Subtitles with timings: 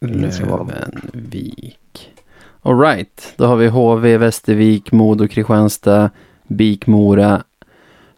[0.00, 1.78] Lövenvik.
[2.62, 6.10] Alright, då har vi HV, Västervik, Modo, Kristianstad,
[6.46, 7.42] Bikmora,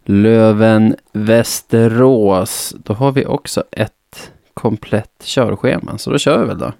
[0.05, 2.75] Löven, Västerås.
[2.83, 6.71] Då har vi också ett komplett körschema, så då kör vi väl då.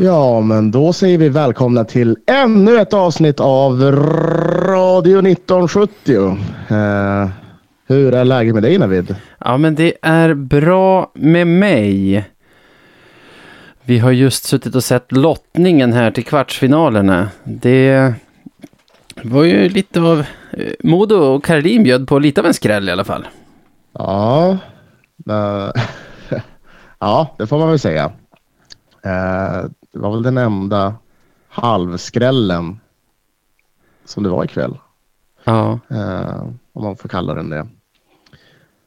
[0.00, 3.82] Ja, men då säger vi välkomna till ännu ett avsnitt av
[4.66, 6.38] Radio 1970.
[6.68, 7.28] Eh,
[7.86, 9.16] hur är läget med dig Navid?
[9.38, 12.24] Ja, men det är bra med mig.
[13.82, 17.28] Vi har just suttit och sett lottningen här till kvartsfinalerna.
[17.44, 18.12] Det
[19.22, 20.18] var ju lite av...
[20.50, 23.26] eh, Modo och Karolin bjöd på lite av en skräll i alla fall.
[23.92, 24.58] Ja,
[25.30, 25.70] eh,
[26.98, 28.12] ja det får man väl säga.
[29.04, 30.94] Eh, det var väl den enda
[31.48, 32.80] halvskrällen
[34.04, 34.78] som det var ikväll.
[35.44, 37.66] Ja, Eh, om man får kalla den det.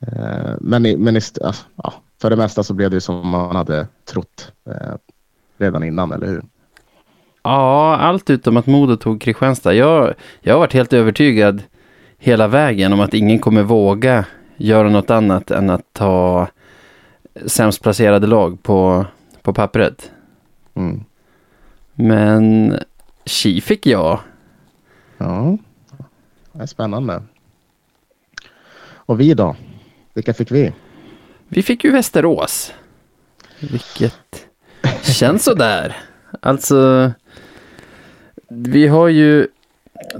[0.07, 3.27] Eh, men i, men i, alltså, ja, för det mesta så blev det ju som
[3.27, 4.95] man hade trott eh,
[5.57, 6.43] redan innan, eller hur?
[7.43, 9.73] ja allt utom att Modo tog Kristianstad.
[9.73, 11.63] Jag, jag har varit helt övertygad
[12.17, 14.25] hela vägen om att ingen kommer våga
[14.57, 16.47] göra något annat än att ta
[17.45, 19.05] sämst placerade lag på,
[19.41, 20.11] på pappret.
[20.73, 21.03] Mm.
[21.93, 22.77] Men
[23.25, 24.19] tji fick jag.
[25.17, 25.57] Ja,
[26.51, 27.23] det är spännande.
[28.89, 29.55] Och vi då?
[30.13, 30.73] Vilka fick vi?
[31.47, 32.73] Vi fick ju Västerås.
[33.59, 34.47] Vilket
[35.01, 35.97] känns sådär.
[36.39, 37.11] Alltså,
[38.49, 39.47] vi har ju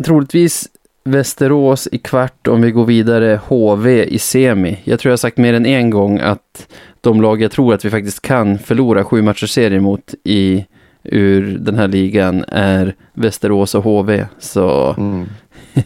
[0.06, 0.70] troligtvis
[1.04, 4.80] Västerås i kvart om vi går vidare HV i semi.
[4.84, 6.68] Jag tror jag sagt mer än en gång att
[7.02, 10.66] de lag jag tror att vi faktiskt kan förlora sju matchers serie mot i
[11.04, 14.26] ur den här ligan är Västerås och HV.
[14.40, 15.28] Så Mm.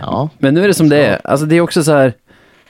[0.00, 1.20] ja, Men nu är det som det är.
[1.24, 2.12] Alltså det är också så här,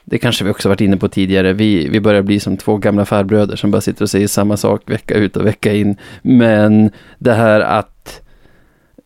[0.04, 3.04] det kanske vi också varit inne på tidigare, vi, vi börjar bli som två gamla
[3.04, 5.96] farbröder som bara sitter och säger samma sak vecka ut och vecka in.
[6.22, 8.20] Men det här att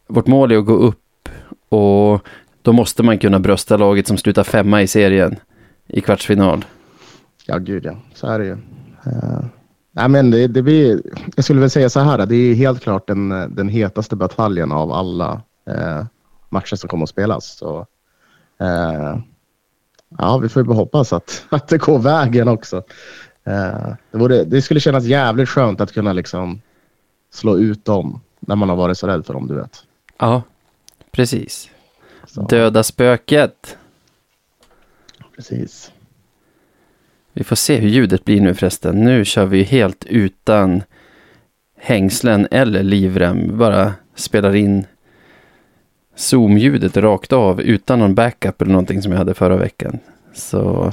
[0.08, 1.28] vårt mål är att gå upp
[1.68, 2.26] och
[2.62, 5.36] då måste man kunna brösta laget som slutar femma i serien
[5.88, 6.64] i kvartsfinal.
[7.46, 8.52] Ja gud ja, så är det ju.
[9.06, 9.44] Eh,
[9.92, 11.02] nej, men det, det blir,
[11.36, 14.92] jag skulle väl säga så här, det är helt klart den, den hetaste bataljen av
[14.92, 16.04] alla eh,
[16.48, 17.56] matcher som kommer att spelas.
[17.56, 17.86] Så,
[18.60, 19.18] eh,
[20.18, 22.76] ja, vi får ju hoppas att, att det går vägen också.
[23.44, 26.60] Eh, det, vore, det skulle kännas jävligt skönt att kunna liksom
[27.30, 29.84] slå ut dem när man har varit så rädd för dem, du vet.
[30.18, 30.42] Ja,
[31.10, 31.70] precis.
[32.26, 33.76] Så, Döda spöket.
[35.36, 35.92] Precis.
[37.38, 39.04] Vi får se hur ljudet blir nu förresten.
[39.04, 40.82] Nu kör vi helt utan
[41.80, 43.58] hängslen eller livrem.
[43.58, 44.86] Bara spelar in
[46.16, 49.98] Zoom-ljudet rakt av utan någon backup eller någonting som jag hade förra veckan.
[50.34, 50.92] Så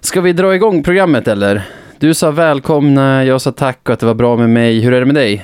[0.00, 1.68] ska vi dra igång programmet eller?
[1.98, 4.80] Du sa välkomna, jag sa tack och att det var bra med mig.
[4.80, 5.34] Hur är det med dig?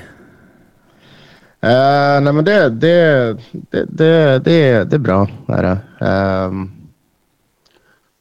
[1.64, 3.36] Uh, nej men det, det,
[3.70, 5.28] det, det, det, det är bra.
[5.48, 6.06] Är det.
[6.06, 6.77] Um,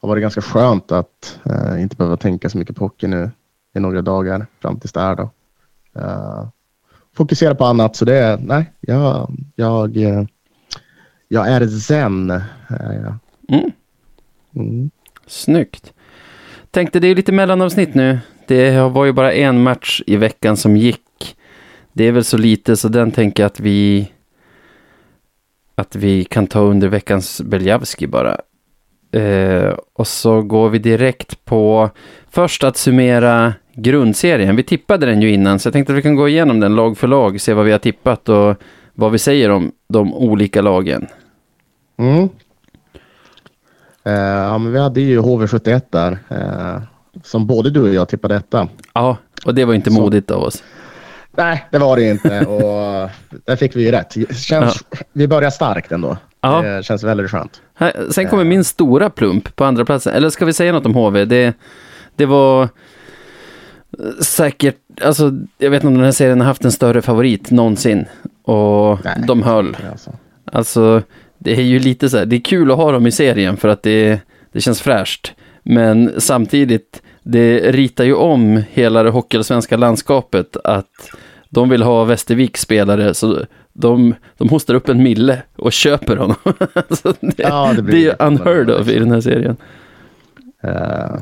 [0.08, 3.32] har varit ganska skönt att uh, inte behöva tänka så mycket på hockey nu
[3.76, 5.30] i några dagar fram tills där då.
[6.00, 6.48] Uh,
[7.18, 10.24] fokusera på annat så det är, nej, jag, jag, eh,
[11.28, 12.30] jag är zen.
[12.30, 12.42] är
[12.78, 13.16] jag.
[13.58, 13.72] Mm.
[14.56, 14.92] Mm.
[15.28, 15.94] Snyggt.
[16.72, 18.20] Tänkte det är lite mellanavsnitt nu.
[18.48, 21.38] Det var ju bara en match i veckan som gick.
[21.94, 24.12] Det är väl så lite så den tänker jag att vi
[25.76, 28.42] att vi kan ta under veckans Beljavski bara.
[29.22, 31.90] Eh, och så går vi direkt på
[32.30, 34.56] först att summera grundserien.
[34.56, 36.98] Vi tippade den ju innan så jag tänkte att vi kan gå igenom den lag
[36.98, 38.56] för lag, se vad vi har tippat och
[38.94, 41.08] vad vi säger om de olika lagen.
[41.98, 42.30] Mm.
[44.04, 46.18] Eh, ja, men vi hade ju HV71 där.
[46.30, 46.82] eh,
[47.24, 48.68] som både du och jag tippade etta.
[48.94, 50.02] Ja, och det var inte Så.
[50.02, 50.64] modigt av oss.
[51.32, 52.46] Nej, det var det inte.
[52.46, 53.10] Och
[53.46, 54.36] där fick vi ju rätt.
[54.38, 54.84] Känns,
[55.14, 56.18] Vi börjar starkt ändå.
[56.42, 56.62] Ja.
[56.62, 57.62] Det känns väldigt skönt.
[57.74, 60.14] Här, sen kommer min stora plump på andra platsen.
[60.14, 61.26] Eller ska vi säga något om HV?
[61.26, 61.54] Det,
[62.16, 62.70] det var
[64.22, 68.06] säkert, alltså jag vet inte om den här serien har haft en större favorit någonsin.
[68.44, 69.24] Och Nej.
[69.28, 69.78] de höll.
[69.92, 70.12] Alltså.
[70.52, 71.02] Alltså,
[71.38, 73.68] det är ju lite så här, det är kul att ha dem i serien för
[73.68, 74.20] att det,
[74.52, 75.34] det känns fräscht.
[75.64, 81.10] Men samtidigt, det ritar ju om hela det hockeyallsvenska landskapet att
[81.50, 83.46] de vill ha Västerviks spelare, så
[83.80, 86.36] de, de hostar upp en mille och köper honom.
[86.74, 89.04] alltså det, Ja, det det, är unheard of i liksom.
[89.04, 89.58] den här serien.
[90.62, 91.22] Eh,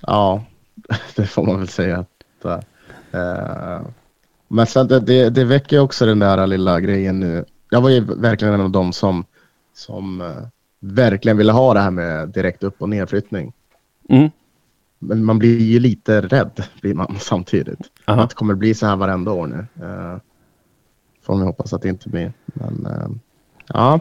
[0.00, 0.44] ja,
[1.16, 2.04] det får man väl säga.
[2.42, 2.66] att,
[3.14, 3.86] eh,
[4.48, 7.44] men sen det, det, det väcker också den där lilla grejen nu.
[7.70, 9.24] Jag var ju verkligen en av dem som,
[9.74, 10.46] som eh,
[10.80, 13.52] verkligen ville ha det här med direkt upp och nedflyttning.
[14.08, 14.30] Mm.
[14.98, 17.80] Men man blir ju lite rädd blir man samtidigt.
[18.04, 18.22] Aha.
[18.22, 19.84] Att det kommer bli så här varenda år nu.
[19.86, 20.16] Uh,
[21.28, 22.32] får vi hoppas att det inte blir.
[22.44, 23.08] Men eh,
[23.74, 24.00] ja,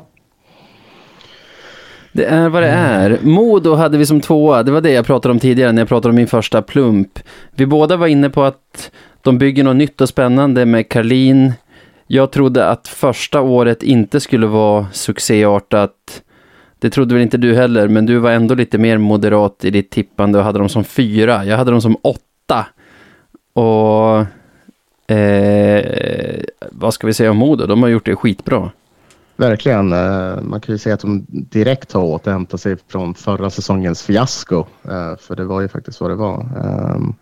[2.11, 3.19] Det är vad det är.
[3.23, 4.63] Modo hade vi som tvåa.
[4.63, 7.19] Det var det jag pratade om tidigare när jag pratade om min första plump.
[7.55, 8.91] Vi båda var inne på att
[9.21, 11.53] de bygger något nytt och spännande med Karlin.
[12.07, 16.21] Jag trodde att första året inte skulle vara succéartat.
[16.79, 19.89] Det trodde väl inte du heller, men du var ändå lite mer moderat i ditt
[19.89, 21.45] tippande och hade dem som fyra.
[21.45, 22.65] Jag hade dem som åtta.
[23.53, 24.25] Och
[25.07, 27.65] eh, vad ska vi säga om Modo?
[27.65, 28.71] De har gjort det skitbra.
[29.35, 29.93] Verkligen.
[29.93, 34.59] eh, Man kan ju säga att de direkt har återhämtat sig från förra säsongens fiasko.
[34.83, 36.39] eh, För det var ju faktiskt vad det var.
[36.41, 37.13] Ehm,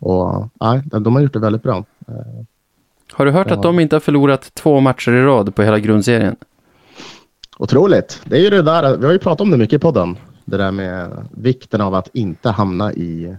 [0.00, 1.84] Och nej, de har gjort det väldigt bra.
[2.08, 2.14] Eh,
[3.12, 6.36] Har du hört att de inte har förlorat två matcher i rad på hela grundserien?
[7.58, 8.20] Otroligt.
[8.24, 10.16] Det är ju det där, vi har ju pratat om det mycket i podden.
[10.44, 13.36] Det där med vikten av att inte hamna i,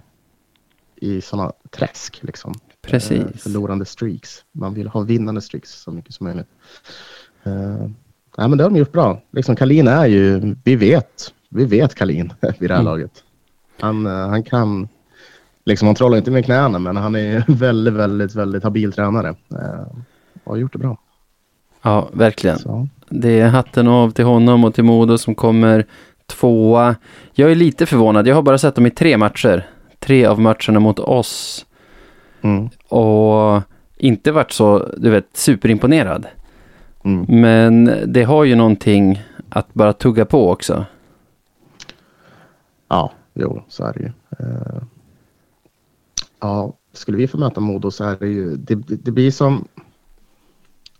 [0.95, 2.19] i sådana träsk.
[2.21, 2.53] Liksom.
[2.89, 3.43] Eh, Precis.
[3.43, 4.43] Förlorande streaks.
[4.51, 6.47] Man vill ha vinnande streaks så mycket som möjligt.
[7.47, 7.53] Uh,
[8.37, 9.21] nej, men det har de gjort bra.
[9.31, 12.85] Liksom, Kalin är ju, vi vet, vi vet Kalin vid det här Mm.
[12.85, 13.11] laget.
[13.79, 14.87] Han, eh, han kan,
[15.65, 19.29] liksom han trollar inte med knäna men han är väldigt, väldigt, väldigt habil tränare.
[19.29, 19.87] Uh,
[20.43, 20.97] och har gjort det bra.
[21.81, 22.59] Ja, verkligen.
[22.59, 22.87] Så.
[23.09, 25.85] Det är hatten av till honom och till Modo som kommer
[26.25, 26.95] tvåa.
[27.33, 28.27] Jag är lite förvånad.
[28.27, 29.67] Jag har bara sett dem i tre matcher.
[29.99, 31.65] Tre av matcherna mot oss.
[32.41, 32.69] Mm.
[32.87, 33.61] Och
[33.97, 36.27] inte varit så, du vet, superimponerad.
[37.03, 37.41] Mm.
[37.41, 40.85] Men det har ju någonting att bara tugga på också.
[42.87, 44.11] Ja, jo, så är det ju.
[44.39, 44.81] Eh,
[46.39, 49.67] ja, skulle vi få möta Modo så är det ju, det, det blir som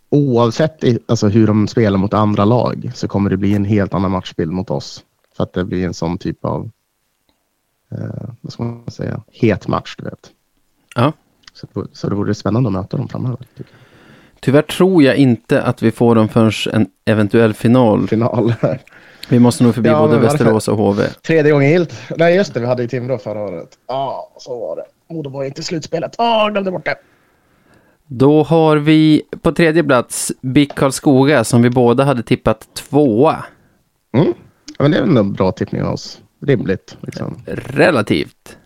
[0.09, 4.11] oavsett alltså hur de spelar mot andra lag så kommer det bli en helt annan
[4.11, 5.03] matchbild mot oss.
[5.37, 6.69] För att det blir en sån typ av,
[7.91, 10.31] eh, vad ska man säga, het match, du vet.
[10.95, 11.13] Ja.
[11.59, 13.37] Så, så det vore spännande att möta dem framöver.
[14.39, 18.07] Tyvärr tror jag inte att vi får dem förrän en eventuell final.
[18.07, 18.53] Final.
[19.29, 20.19] Vi måste nog förbi Ja, både?
[20.19, 21.03] Västerås och HV.
[21.07, 21.93] Tredje gången gillt.
[22.17, 22.59] Nej, just det.
[22.59, 23.69] Vi hade ju Timrå förra året.
[23.87, 25.13] Ja, så var det.
[25.13, 26.15] Modo var inte i slutspelet.
[26.17, 26.95] Ja, jag glömde bort det.
[28.07, 33.45] Då har vi på tredje plats BIK Karlskoga som vi båda hade tippat tvåa.
[34.13, 34.33] Mm.
[34.65, 36.21] Ja, men det är ändå en bra tippning av oss.
[36.45, 36.97] Rimligt.
[37.01, 37.35] Liksom.
[37.45, 38.57] Relativt.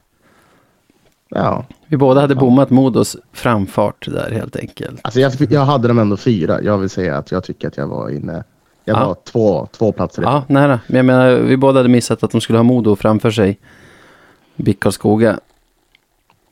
[1.35, 1.65] Ja.
[1.87, 4.99] Vi båda hade bommat Modos framfart där helt enkelt.
[5.03, 6.61] Alltså jag, jag hade dem ändå fyra.
[6.61, 8.43] Jag vill säga att jag tycker att jag var inne.
[8.85, 9.05] Jag Ja.
[9.07, 10.79] var två, två platser Ja, nära.
[10.87, 13.59] Men jag menar, vi båda hade missat att de skulle ha Modo framför sig.
[14.55, 15.39] BIK Karlskoga.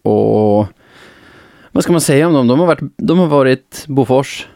[0.02, 0.68] Och
[1.72, 2.48] vad ska man säga om dem?
[2.48, 4.48] De har varit, de har varit Bofors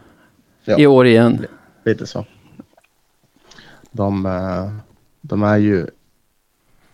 [0.65, 0.77] Ja.
[0.77, 1.45] i år igen.
[1.85, 2.25] Lite så.
[3.91, 4.71] De, eh,
[5.21, 5.87] de är ju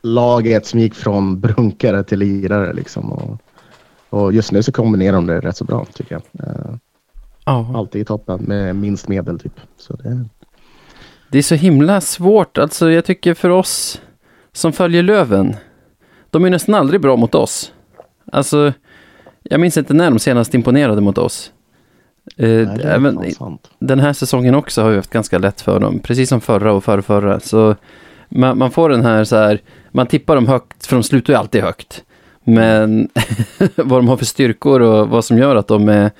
[0.01, 3.11] laget som gick från brunkare till lirare liksom.
[3.11, 3.41] Och,
[4.09, 6.23] och just nu så kombinerar de det rätt så bra tycker jag.
[7.45, 7.71] Ja.
[7.75, 9.59] Alltid i toppen med minst medel typ.
[9.77, 10.25] Så det,
[11.31, 12.57] Det är så himla svårt.
[12.57, 14.01] Alltså jag tycker för oss
[14.51, 15.55] som följer Löven.
[16.29, 17.73] De är nästan aldrig bra mot oss.
[18.31, 18.73] Alltså,
[19.43, 21.51] jag minns inte när de senast imponerade mot oss.
[22.37, 23.19] Eh, nej, det är även,
[23.79, 25.99] den här säsongen också har vi haft ganska lätt för dem.
[25.99, 27.39] Precis som förra och förrförra.
[27.39, 27.75] Så
[28.31, 29.61] man, man får den här så här,
[29.91, 32.03] man tippar dem högt, för de slutar ju alltid högt.
[32.43, 33.09] Men
[33.75, 36.11] vad de har för styrkor och vad som gör att de är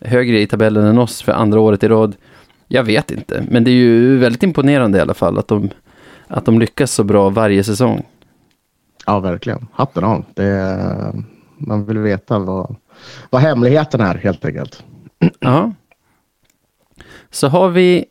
[0.00, 2.16] högre i tabellen än oss för andra året i rad.
[2.68, 5.70] Jag vet inte, men det är ju väldigt imponerande i alla fall att de,
[6.26, 8.06] att de lyckas så bra varje säsong.
[9.06, 9.66] Ja, verkligen.
[9.72, 10.24] Hatten av.
[10.34, 11.14] Det,
[11.56, 12.76] man vill veta vad,
[13.30, 14.84] vad hemligheten är helt enkelt.
[15.40, 15.72] Ja.
[17.30, 18.04] Så har vi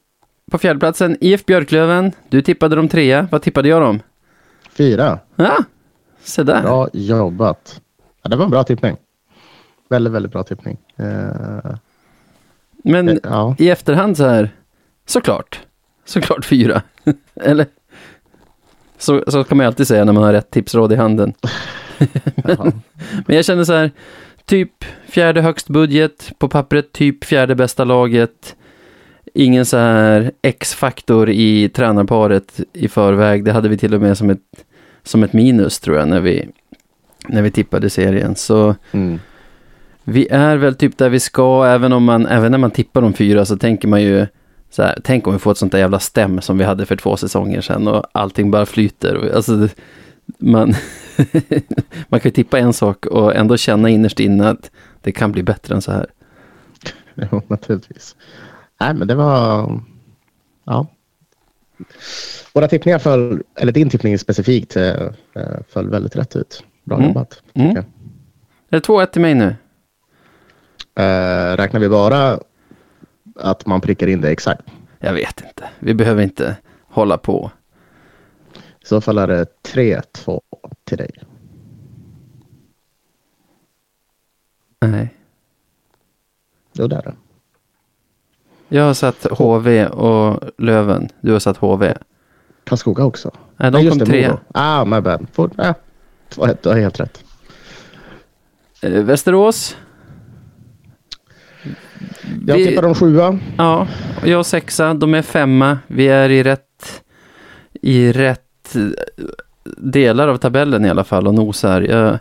[0.55, 2.12] på fjärdeplatsen IF Björklöven.
[2.29, 3.27] Du tippade dem trea.
[3.31, 4.01] Vad tippade jag dem?
[4.69, 5.19] Fyra.
[5.35, 5.63] Ja,
[6.24, 6.62] se där.
[6.62, 7.81] Bra jobbat.
[8.21, 8.97] Ja, det var en bra tippning.
[9.89, 10.77] Väldigt, väldigt bra tippning.
[10.95, 11.75] Eh,
[12.83, 13.55] Men ja.
[13.59, 14.50] i efterhand så här,
[15.05, 15.59] såklart.
[16.05, 16.81] Såklart fyra.
[17.35, 17.65] Eller?
[18.97, 21.33] Så, så kan man ju alltid säga när man har rätt tipsråd i handen.
[22.35, 22.71] Jaha.
[23.27, 23.91] Men jag känner så här,
[24.45, 28.55] typ fjärde högst budget, på pappret typ fjärde bästa laget.
[29.38, 33.44] Ingen så här X-faktor i tränarparet i förväg.
[33.46, 34.39] Det hade vi till och med som ett,
[35.04, 36.50] som ett minus tror jag när vi,
[37.27, 38.36] när vi tippade serien.
[38.36, 39.20] Så Mm.
[40.04, 43.13] vi är väl typ där vi ska, även om man, även när man tippar de
[43.13, 44.27] fyra så tänker man ju
[44.70, 46.96] så här, tänk om vi får ett sånt där jävla stäm som vi hade för
[46.96, 49.32] två säsonger sedan och allting bara flyter.
[49.36, 49.68] Alltså,
[50.38, 50.74] man,
[52.10, 55.44] man kan ju tippa en sak och ändå känna innerst inne att det kan bli
[55.44, 56.06] bättre än så här.
[57.32, 58.15] Jo, naturligtvis.
[58.79, 59.82] Nej, men det var...
[60.63, 60.88] Ja.
[62.53, 66.63] Våra tippningar föll, eller din tippning specifikt, eh, eh, föll väldigt rätt ut.
[66.84, 67.08] Bra Mm.
[67.08, 67.41] jobbat.
[67.53, 67.77] Mm.
[67.77, 67.84] Är
[68.70, 69.55] det 2-1 till mig nu?
[70.96, 72.39] Eh, räknar vi bara
[73.36, 74.62] att man prickar in det exakt?
[75.00, 75.70] Jag vet inte.
[75.79, 77.51] Vi behöver inte hålla på.
[78.55, 80.41] I så fall är det 3-2
[80.84, 81.12] till dig.
[84.79, 85.15] Nej.
[86.74, 87.15] Jo, det är det.
[88.69, 91.10] Jag har satt HV och Löven.
[91.22, 91.93] Du har satt HV.
[92.63, 93.31] Karlskoga också.
[93.57, 94.27] Nej, Nej, de kom det, tre.
[94.27, 94.39] Modo.
[94.53, 95.27] Ah, my bad.
[95.34, 95.48] For,
[96.29, 97.24] 2-1, du har helt rätt.
[98.81, 99.77] Eh, Västerås.
[102.48, 103.39] Jag tippar om sjua.
[103.57, 103.88] Ja,
[104.24, 104.93] jag sexa.
[104.93, 105.79] De är femma.
[105.88, 107.03] Vi är i rätt,
[107.81, 108.81] i rätt eh,
[109.77, 111.81] delar av tabellen i alla fall och nosar.
[111.81, 112.19] Jag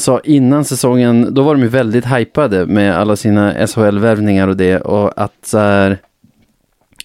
[0.00, 4.80] sa innan säsongen, då var de ju väldigt hypade med alla sina SHL-värvningar och det
[4.80, 5.98] och att så här,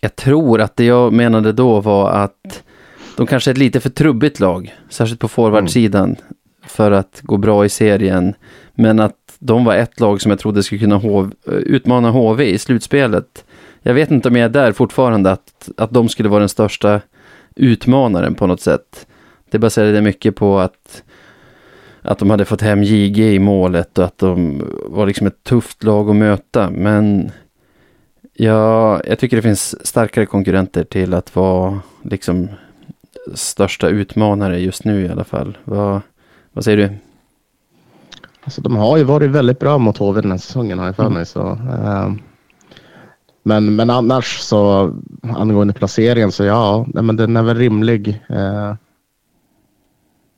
[0.01, 2.63] jag tror att det jag menade då var att
[3.17, 6.15] de kanske är ett lite för trubbigt lag, särskilt på forwardsidan,
[6.67, 8.33] för att gå bra i serien.
[8.73, 12.57] Men att de var ett lag som jag trodde skulle kunna hov, utmana HV i
[12.57, 13.45] slutspelet.
[13.81, 17.01] Jag vet inte om jag är där fortfarande, att, att de skulle vara den största
[17.55, 19.07] utmanaren på något sätt.
[19.49, 21.03] Det baserade mycket på att,
[22.05, 25.83] att de hade fått hem JG i målet och att de var liksom ett tufft
[25.83, 26.69] lag att möta.
[26.69, 27.31] Men
[28.33, 32.49] ja, jag tycker det finns starkare konkurrenter till att vara liksom
[33.33, 35.57] största utmanare just nu i alla fall.
[35.63, 36.01] Vad,
[36.53, 36.89] vad säger du?
[38.43, 41.09] Alltså, de har ju varit väldigt bra mot HV den här säsongen har jag för
[41.09, 41.25] mig.
[41.25, 42.11] Så, eh,
[43.43, 48.21] men, men annars så angående placeringen så ja, nej, men den är väl rimlig.
[48.29, 48.73] Eh,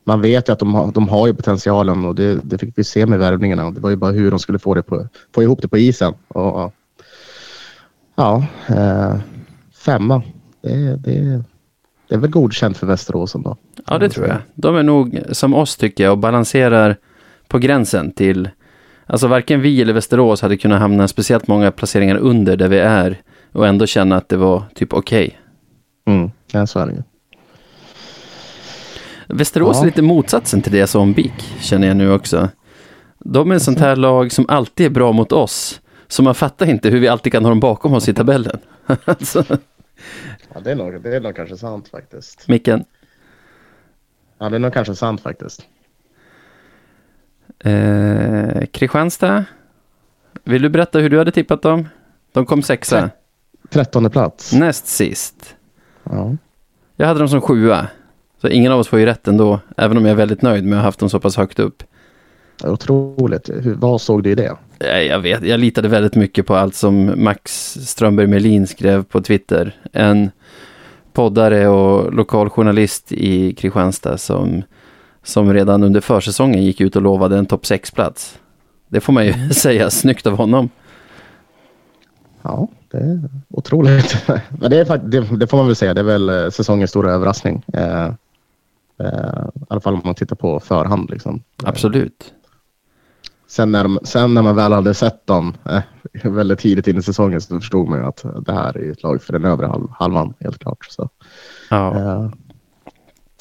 [0.07, 2.83] man vet ju att de har, de har ju potentialen och det, det fick vi
[2.83, 3.71] se med värvningarna.
[3.71, 6.13] Det var ju bara hur de skulle få, det på, få ihop det på isen.
[6.27, 6.73] Och,
[8.15, 9.15] ja, eh,
[9.75, 10.21] femma.
[10.61, 11.43] Det, det,
[12.07, 13.57] det är väl godkänt för Västerås ändå.
[13.87, 14.37] Ja, det tror jag.
[14.55, 16.95] De är nog som oss tycker jag och balanserar
[17.47, 18.49] på gränsen till
[19.05, 23.21] Alltså varken vi eller Västerås hade kunnat hamna speciellt många placeringar under där vi är
[23.51, 25.39] och ändå känna att det var typ okej.
[26.05, 27.03] Mm, ja, så är det ju.
[29.27, 29.81] Västerås Ja.
[29.81, 32.50] är lite motsatsen till det jag sa om BIK, känner jag nu också.
[33.19, 35.81] De är en sånt här lag som alltid är bra mot oss.
[36.07, 38.60] Så man fattar inte hur vi alltid kan ha dem bakom oss i tabellen.
[39.05, 39.43] alltså,
[40.53, 42.48] Ja, det, är nog, det är nog kanske sant faktiskt.
[42.48, 42.86] Micken.
[44.39, 45.62] Ja, det är nog kanske sant faktiskt.
[47.60, 49.46] Eh, Kristianstad.
[50.43, 51.88] Vill du berätta hur du hade tippat dem?
[52.31, 53.10] De kom sexa.
[53.69, 54.53] Trettonde plats.
[54.53, 55.55] Näst sist.
[56.03, 56.36] Ja.
[56.96, 57.88] Jag hade dem som sjua.
[58.41, 59.60] Så ingen av oss får ju rätt ändå.
[59.77, 61.84] Även om jag är väldigt nöjd med att ha haft dem så pass högt upp.
[62.63, 63.50] Otroligt.
[63.50, 64.58] Hur, vad såg du i det?
[64.79, 69.22] Eh, Jag vet, jag litade väldigt mycket på allt som Max Strömberg Melin skrev på
[69.22, 69.75] Twitter.
[69.94, 70.32] En
[71.13, 74.63] poddare och lokaljournalist i Kristianstad som,
[75.24, 78.39] som redan under försäsongen gick ut och lovade en topp 6-plats.
[78.88, 80.70] Det får man ju säga, snyggt av honom.
[82.41, 84.17] Ja, det är otroligt.
[84.60, 85.94] Men det, är, det, det får man väl säga.
[85.94, 87.63] Det är väl eh, säsongens stora överraskning.
[89.00, 91.10] Eh, I alla fall om man tittar på förhand.
[91.10, 91.44] Liksom.
[91.63, 92.34] Absolut.
[93.48, 95.82] Sen, när de, sen när man väl hade sett dem eh,
[96.32, 99.22] väldigt tidigt in i säsongen så förstod man ju att det här är ett lag
[99.22, 100.34] för den övre halv, halvan.
[100.39, 100.86] Helt klart.
[100.89, 101.10] Så,
[101.70, 101.96] Ja.
[101.96, 102.30] eh,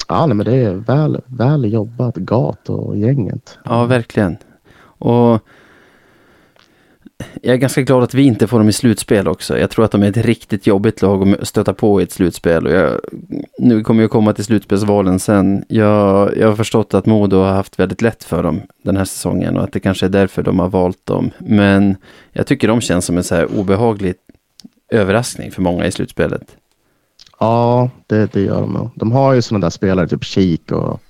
[0.07, 3.57] ja, nej, men det är väl, väl jobbat, Gat och gänget.
[3.65, 4.37] Ja, verkligen.
[4.99, 5.41] Och
[7.41, 9.59] jag är ganska glad att vi inte får dem i slutspel också.
[9.59, 12.67] Jag tror att de är ett riktigt jobbigt lag att stöta på i ett slutspel.
[12.67, 12.99] Och jag,
[13.59, 15.65] nu kommer jag komma till slutspelsvalen sen.
[15.67, 19.57] Jag, jag har förstått att Modo har haft väldigt lätt för dem den här säsongen
[19.57, 21.31] och att det kanske är därför de har valt dem.
[21.37, 21.95] Men
[22.31, 24.13] jag tycker de känns som en så här obehaglig
[24.91, 26.57] överraskning för många i slutspelet.
[27.39, 28.89] Ja, det, det gör de nog.
[28.95, 31.01] De har ju sådana där spelare, typ Kik och,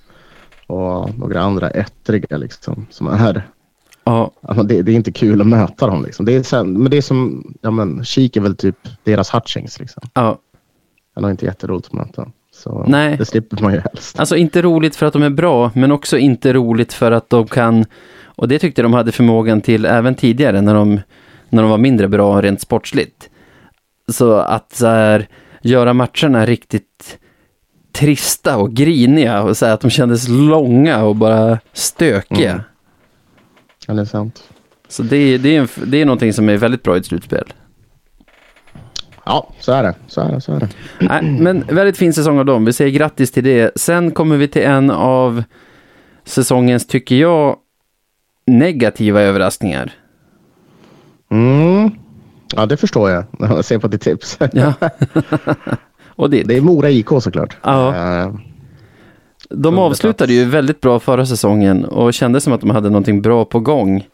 [0.66, 3.42] och några andra ettriga liksom, som är
[4.08, 6.04] Ja, Alltså det, det är inte kul att möta dem.
[6.04, 6.26] Liksom.
[6.26, 9.80] Det är sen, men det är som, ja men, Kik är väl typ deras Hutchings.
[9.80, 10.02] Liksom.
[10.14, 10.38] ja,
[11.14, 12.30] Han är inte jätteroligt att möta.
[12.54, 13.16] Så Nej.
[13.16, 14.20] det slipper man ju helst.
[14.20, 17.46] Alltså inte roligt för att de är bra, men också inte roligt för att de
[17.46, 17.84] kan,
[18.24, 21.00] och det tyckte de hade förmågan till även tidigare när de,
[21.48, 23.30] när de var mindre bra rent sportsligt.
[24.08, 25.28] Så att så här,
[25.62, 27.18] göra matcherna riktigt
[27.92, 32.50] trista och griniga och så här, att de kändes långa och bara stökiga.
[32.50, 32.62] Mm.
[33.88, 34.42] Ja, det är sant.
[34.88, 37.52] Så det, det, är en, det är någonting som är väldigt bra i ett slutspel.
[39.24, 39.94] Ja, så är det.
[40.06, 40.68] Så är det, så är det.
[41.00, 42.64] Nej, men väldigt fin säsong av dem.
[42.64, 43.70] Vi säger grattis till det.
[43.80, 45.42] Sen kommer vi till en av
[46.24, 47.56] säsongens, tycker jag,
[48.46, 49.92] negativa överraskningar.
[51.30, 51.90] Mm.
[52.56, 54.38] Ja, det förstår jag när jag ser på ditt tips.
[54.52, 54.72] Ja.
[56.06, 57.56] Och det, Det är Mora IK såklart.
[57.62, 57.96] Ja.
[57.96, 58.34] Eh,
[59.50, 63.44] de avslutade ju väldigt bra förra säsongen och kände som att de hade någonting bra
[63.44, 64.06] på gång.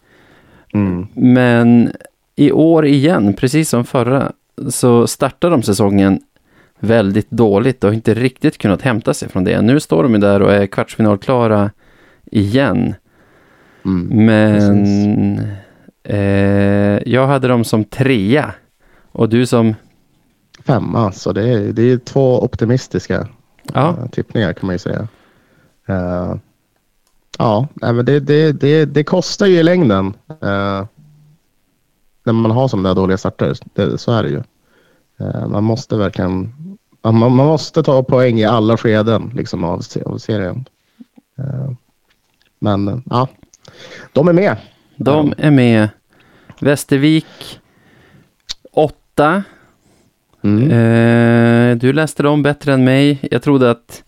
[0.74, 1.06] mm.
[1.14, 1.92] Men
[2.36, 4.32] i år igen, precis som förra,
[4.68, 6.20] så startar de säsongen
[6.80, 9.62] väldigt dåligt och har inte riktigt kunnat hämta sig från det.
[9.62, 11.70] Nu står de ju där och är kvartsfinalklara
[12.24, 12.94] igen.
[13.84, 14.26] Mm.
[14.26, 15.38] Men
[16.02, 18.54] eh, jag hade dem som trea
[19.12, 19.74] och du som,
[20.64, 23.28] Femma, så det är, det är två optimistiska
[23.72, 25.08] ja, eh, tippningar kan man ju säga.
[25.86, 26.34] Eh,
[27.38, 30.86] ja, men det, det, det, det kostar ju i längden eh,
[32.24, 33.56] när man har sådana där dåliga starter.
[33.74, 34.42] Det, så är det ju.
[35.20, 36.54] Eh, man måste verkligen
[37.02, 40.64] man, man måste ta poäng i alla skeden liksom, av, av serien.
[42.58, 43.28] Men ja,
[44.12, 44.56] de är med.
[44.96, 45.88] de är med.
[46.60, 47.60] Västervik,
[48.72, 49.42] åtta.
[50.42, 50.70] Mm.
[50.70, 53.18] Eh, du läste dem bättre än mig.
[53.30, 54.04] Jag trodde att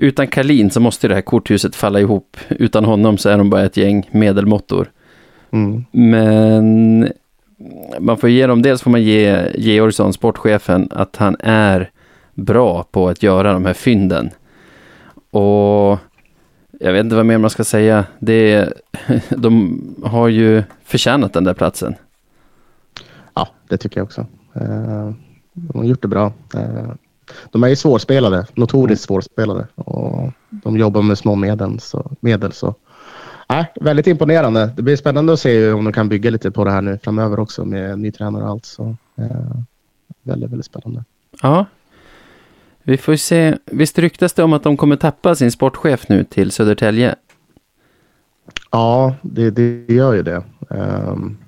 [0.00, 2.36] utan Karlin så måste det här korthuset falla ihop.
[2.48, 4.90] Utan honom så är de bara ett gäng medelmåttor.
[5.50, 5.84] Mm.
[5.90, 7.08] Men
[8.00, 11.90] man får ge dem, dels får man ge Georgsson, sportchefen, att han är
[12.34, 14.30] bra på att göra de här fynden.
[15.30, 15.98] Och
[16.80, 18.04] jag vet inte vad mer man ska säga.
[18.18, 18.74] Det är,
[19.36, 21.94] de har ju förtjänat den där platsen.
[23.34, 24.26] Ja, det tycker jag också.
[24.54, 25.10] Eh,
[25.52, 26.32] de har gjort det bra.
[27.50, 31.80] De är ju svårspelade, notoriskt svårspelade och de jobbar med små medel.
[31.80, 32.74] Så, medel, så.
[33.48, 34.72] Nej, väldigt imponerande.
[34.76, 37.40] Det blir spännande att se om de kan bygga lite på det här nu framöver
[37.40, 38.64] också med ny tränare och allt.
[38.64, 39.26] Så, eh,
[40.22, 41.04] väldigt, väldigt spännande.
[41.42, 41.66] Ja.
[42.82, 43.56] Vi får se.
[43.66, 47.14] Visst ryktas det om att de kommer tappa sin sportchef nu till Södertälje?
[48.70, 50.42] Ja, det, det gör ju det.
[50.70, 51.38] Ehm,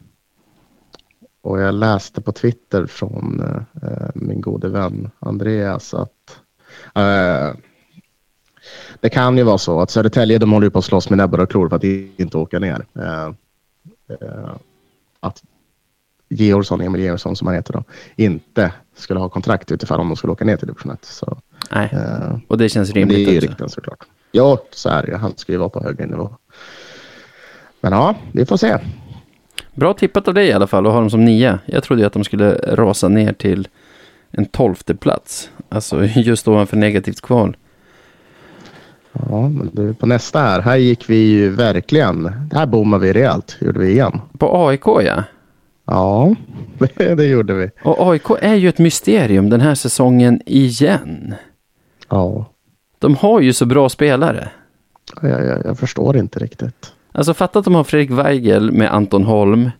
[1.43, 3.41] och jag läste på Twitter från
[3.83, 6.39] eh, min gode vän Andreas att
[6.95, 7.55] eh,
[9.01, 11.39] det kan ju vara så att Södertälje de håller ju på att slåss med näbbar
[11.39, 12.87] och klor för att inte åka ner.
[12.95, 13.27] Eh,
[14.09, 14.51] eh,
[15.21, 15.43] att
[16.29, 17.85] Georgsson, Emil Georgsson som han heter då,
[18.17, 21.05] inte skulle ha kontrakt utifrån om de skulle åka ner till division 1.
[21.05, 21.39] Så,
[21.71, 24.07] Nej, eh, och det känns men det är rimligt ju riktigt såklart.
[24.33, 25.17] Ja, så är det.
[25.17, 26.37] Han ska ju vara på högre nivå.
[27.81, 28.79] Men ja, vi får se.
[29.75, 31.59] Bra tippat av dig i alla fall och ha dem som nia.
[31.67, 33.69] Jag trodde ju att de skulle rasa ner till
[34.31, 35.51] en tolfte plats.
[35.69, 37.57] Alltså just ovanför negativt kval.
[39.13, 39.51] Ja,
[39.99, 40.61] på nästa här.
[40.61, 42.27] Här gick vi ju verkligen.
[42.53, 43.57] Här bommade vi rejält.
[43.61, 44.21] Gjorde vi igen.
[44.39, 45.25] På AIK ja.
[45.87, 46.35] Ja,
[46.79, 47.71] det, det gjorde vi.
[47.83, 51.35] Och AIK är ju ett mysterium den här säsongen igen.
[52.09, 52.47] Ja,
[52.99, 54.49] De har ju så bra spelare.
[55.23, 56.93] jag, jag, jag förstår inte riktigt.
[57.13, 59.71] Alltså fatta att de har Fredrik Weigel med Anton Holm.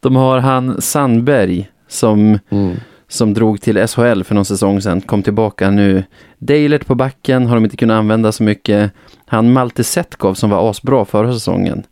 [0.00, 2.76] De har han Sandberg som, Mm.
[3.08, 5.00] som drog till SHL för någon säsong sedan.
[5.00, 6.04] Kom tillbaka nu.
[6.38, 8.92] Dalert på backen har de inte kunnat använda så mycket.
[9.26, 11.82] Han Malte Setkov som var asbra förra säsongen.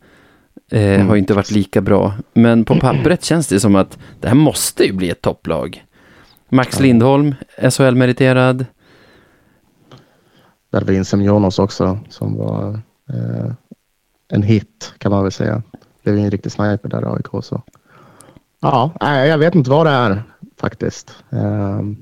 [0.71, 2.13] Eh, Har ju inte varit lika bra.
[2.33, 5.83] Men på pappret känns det som att det här måste ju bli ett topplag.
[6.49, 8.65] Max Lindholm, SHL-meriterad.
[10.71, 13.51] Där var in Semjonos också som var eh,
[14.29, 15.63] en hit kan man väl säga.
[16.03, 17.43] Blev ju en riktig sniper där i AIK.
[17.45, 17.61] Så.
[18.59, 18.91] Ja,
[19.25, 20.23] jag vet inte vad det är
[20.59, 21.15] faktiskt.
[21.29, 21.97] Ehm,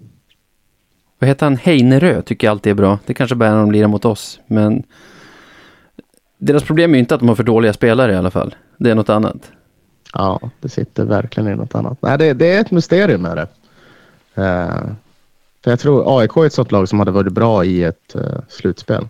[1.20, 1.58] Vad heter han?
[1.58, 3.00] Heinerö tycker jag alltid är bra.
[3.06, 4.40] Det kanske bara är när de lirar mot oss.
[4.48, 4.84] Men
[6.38, 8.56] deras problem är ju inte att de har för dåliga spelare i alla fall.
[8.78, 9.52] Det är något annat.
[10.14, 11.98] Ja, det sitter verkligen i något annat.
[12.02, 13.48] Nej, det, det är ett mysterium med det.
[14.44, 14.84] Eh,
[15.64, 18.40] för jag tror AIK är ett sånt lag som hade varit bra i ett eh,
[18.50, 19.08] slutspel.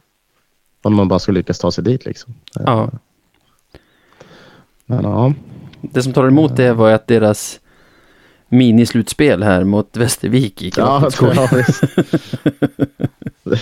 [0.82, 2.34] Om man bara skulle lyckas ta sig dit liksom.
[2.60, 2.90] Eh, Ja.
[4.86, 5.34] Men ja,
[5.82, 7.60] Det som talar emot det var att deras
[8.50, 11.50] minislutspel här mot Västervik gick ja, ja.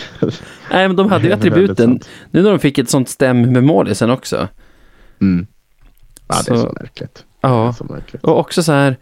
[0.72, 2.00] Nej, men de hade ju attributen.
[2.32, 4.48] Nu när de fick ett sånt stäm med målisen också.
[5.22, 5.48] Mm.
[6.28, 7.26] Ja, det är Så- så märkligt.
[7.42, 8.24] Ja, så märkligt.
[8.24, 8.98] och också så här.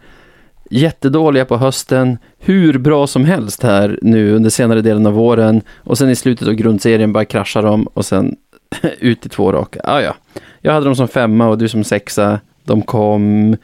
[0.70, 5.98] jättedåliga på hösten, hur bra som helst här nu under senare delen av våren och
[5.98, 8.36] sen i slutet av grundserien bara kraschar de och sen
[8.98, 9.80] ut i två raka.
[9.84, 10.14] Ah, ja.
[10.60, 12.40] Jag hade dem som femma och du som sexa.
[12.64, 13.56] De kom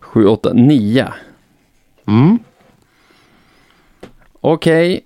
[0.00, 1.14] sju, åtta, nia.
[2.06, 2.38] Mm.
[4.40, 5.04] Okej,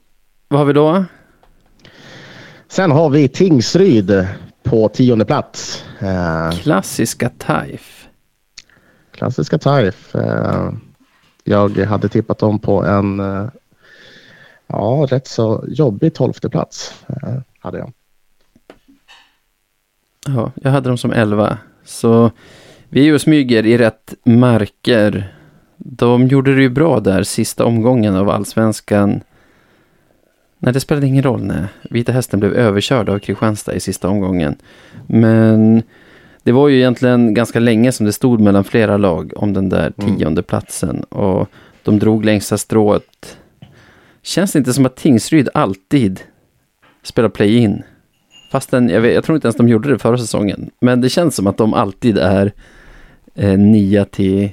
[0.49, 1.05] vad har vi då?
[2.69, 4.27] Sen har vi Tingsryd
[4.63, 5.85] på tionde plats.
[5.99, 8.09] Eh, Klassiska Taif.
[9.13, 10.15] klassiska Taif.
[10.15, 10.73] Eh,
[11.45, 13.49] jag hade tippat dem på en eh,
[14.67, 17.05] ja, rätt så jobbig tolfte plats.
[17.61, 17.93] Hade jag.
[20.37, 21.59] Ja, jag hade dem som elva.
[21.85, 22.31] Så
[22.89, 25.35] vi är ju och smyger i rätt marker.
[25.77, 29.21] De gjorde det ju bra där sista omgången av allsvenskan.
[30.59, 31.43] Nej, det spelade ingen roll.
[31.45, 31.65] Nej.
[31.91, 34.57] Vita Hästen blev överkörd av Kristianstad i sista omgången.
[35.07, 35.83] Men
[36.43, 39.93] det var ju egentligen ganska länge som det stod mellan flera lag om den där
[40.03, 40.17] Mm.
[40.17, 41.01] tionde platsen.
[41.03, 41.49] Och
[41.83, 43.39] de drog längsta strået.
[44.23, 46.21] Känns det inte som att Tingsryd alltid
[47.03, 47.83] spelar play-in?
[48.51, 50.71] Fastän, jag, vet, jag tror inte ens de gjorde det förra säsongen.
[50.81, 52.53] Men det känns som att de alltid är
[53.35, 54.51] eh, 9 till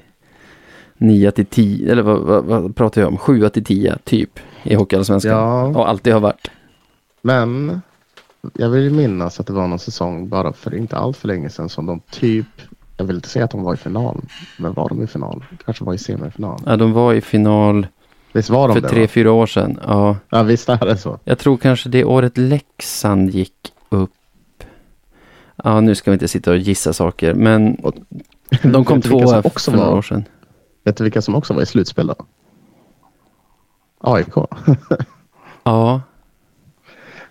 [0.97, 3.17] 9 till 10, eller vad, vad, vad pratar jag om?
[3.17, 5.31] 7 till 10 typ i Hockeyallsvenskan.
[5.31, 5.63] Ja.
[5.65, 6.51] Och alltid har varit.
[7.21, 7.81] Men
[8.53, 11.69] jag vill minnas att det var någon säsong bara för inte allt för länge sedan
[11.69, 12.45] som de typ,
[12.97, 14.21] jag vill inte säga att de var i final,
[14.57, 15.45] men var de i final?
[15.65, 16.59] Kanske var i semifinal.
[16.65, 17.87] Ja, de var i final
[18.33, 18.89] Visst var de för det?
[18.89, 19.07] tre, va?
[19.07, 19.79] fyra år sedan.
[19.87, 21.19] Ja, Ja, visst är det så.
[21.23, 23.71] jag tror kanske det året Leksand gick.
[25.63, 27.95] Ja, nu ska vi inte sitta och gissa saker, men Och-
[28.63, 30.23] de kom tvåa också för några var- år sedan.
[30.83, 32.15] Vet du vilka som också var i slutspel då?
[34.01, 34.33] AIK.
[35.63, 36.01] Ja,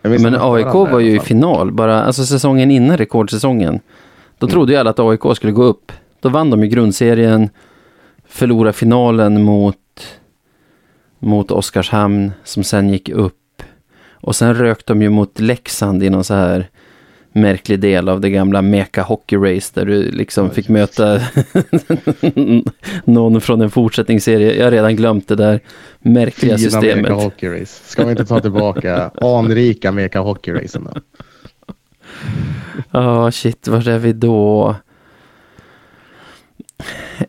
[0.03, 3.81] men AIK var ju i final, bara alltså säsongen innan rekordsäsongen.
[4.39, 5.93] Då trodde ju alla att AIK skulle gå upp.
[6.21, 7.49] Då vann de i grundserien,
[8.27, 9.77] förlorade finalen mot,
[11.19, 13.63] mot Oskarshamn som sen gick upp.
[14.11, 16.69] Och sen rök de ju mot Leksand i någon så här
[17.35, 21.21] märklig del av det gamla Meka Hockey Race där du liksom fick möta
[23.05, 24.57] någon från en fortsättningsserie.
[24.57, 25.61] Jag har redan glömt det där
[25.99, 27.13] märkliga Fina Meka systemet.
[27.13, 27.83] Hockey Race.
[27.85, 31.01] Ska vi inte ta tillbaka anrika Meka Hockey Racen då?
[32.91, 34.75] Ja, shit, var är vi då?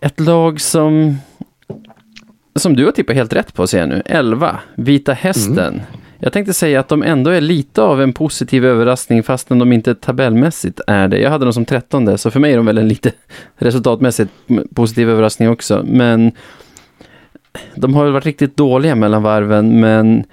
[0.02, 1.18] Ett lag som
[2.56, 4.02] som du har tippat helt rätt på ser jag nu.
[4.06, 5.82] 11, Vita Hästen.
[6.26, 9.96] Jag tänkte säga att de ändå är lite av en positiv överraskning fastän de inte
[9.96, 11.20] tabellmässigt är det.
[11.20, 13.12] Jag hade dem som 13 så för mig är de väl en lite
[13.56, 14.32] resultatmässigt
[14.76, 15.86] positiv överraskning också.
[15.88, 16.32] Men
[17.76, 20.24] de har väl varit riktigt dåliga mellan varven men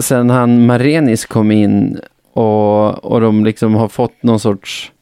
[0.00, 1.98] sen han Marenis kom in
[2.32, 4.92] och, och de liksom har fått någon sorts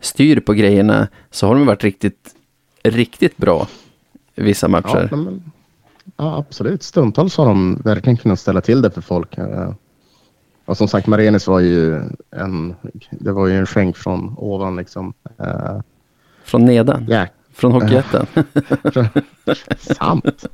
[0.00, 2.34] styr på grejerna så har de varit riktigt,
[2.82, 3.66] riktigt bra
[4.34, 5.08] vissa vissa Ja, matcher.
[5.10, 5.42] men,
[6.16, 6.82] ja, absolut.
[6.82, 9.38] Stundtals har de verkligen kunnat ställa till det för folk.
[9.38, 9.70] Eh,
[10.64, 12.74] Och som sagt, Marenis var ju en,
[13.10, 15.14] det var ju en skänk från ovan liksom.
[15.38, 15.80] Eh,
[16.44, 18.26] Från nedan, Ja, från Hockeyettan.
[19.78, 20.46] sant.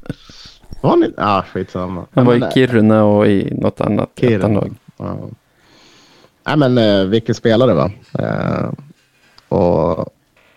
[0.80, 1.12] Var ni?
[1.16, 2.06] Ja, skitsamma.
[2.12, 4.64] Han var i Kiruna och i något annat Kiruna.
[4.96, 5.16] Ja.
[6.46, 7.90] Nej, men eh, vilken spelare va?
[8.18, 8.70] Eh,
[9.48, 10.08] och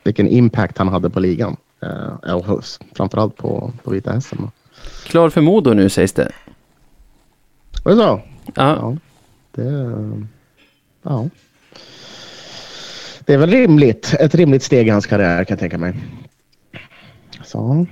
[0.04, 1.58] vilken impact han hade på ligan.
[1.82, 2.63] Eh, och
[2.96, 4.38] framförallt på, på Vita Hästen.
[4.41, 4.52] va.
[5.06, 6.32] Klar för Modo nu sägs det.
[7.84, 8.22] Var det så?
[8.56, 8.98] Ja.
[9.52, 9.92] Det,
[11.04, 11.30] ja.
[13.26, 14.16] det är väl rimligt.
[14.20, 15.94] Ett rimligt steg i hans karriär kan jag tänka mig.
[17.44, 17.86] Så.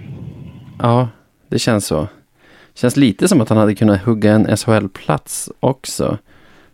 [0.80, 1.08] ja,
[1.48, 2.08] det känns så.
[2.74, 6.18] Känns lite som att han hade kunnat hugga en SHL-plats också.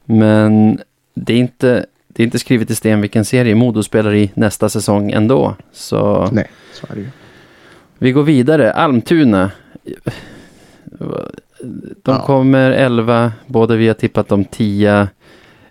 [0.06, 0.80] Men
[1.14, 4.70] det är inte, det är inte skrivet i sten vilken serie Modo spelar i nästa
[4.70, 5.56] säsong ändå.
[5.72, 7.10] Så Nej, så är det ju.
[7.98, 8.74] vi går vidare.
[8.74, 9.52] Almtuna.
[12.04, 12.22] De Ja.
[12.26, 15.08] kommer 11, båda vi har tippat dem 10.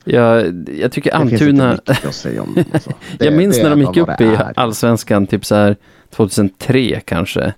[0.04, 1.70] Jag, jag tycker Almtuna...
[1.72, 1.78] om.
[1.86, 2.28] Alltså.
[3.18, 5.76] Det- jag minns när de gick upp i allsvenskan, typ så här
[6.10, 7.52] 2003 kanske.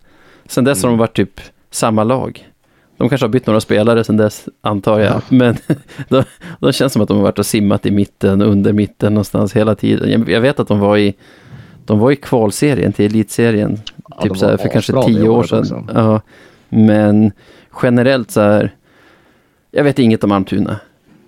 [0.46, 0.99] Sen dess har Mm.
[0.99, 2.46] de varit typ samma lag.
[2.96, 5.12] De kanske har bytt några spelare sen dess, antar jag.
[5.12, 5.20] Ja.
[5.29, 5.57] Men
[6.09, 6.25] de,
[6.61, 9.75] de känns som att de har varit och simmat i mitten, under mitten någonstans hela
[9.75, 10.11] tiden.
[10.11, 11.14] Jag, jag vet att de var i,
[11.87, 13.79] de var i kvalserien till elitserien.
[14.09, 15.90] Ja, typ så här för kanske tio år sedan.
[15.94, 16.20] Ja,
[16.70, 17.33] men
[17.83, 18.74] generellt så här,
[19.70, 20.80] jag vet inget om Almtuna.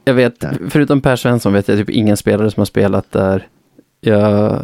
[0.05, 3.49] Jag vet, förutom Per Svensson vet jag typ ingen spelare som har spelat där.
[4.01, 4.59] Jag,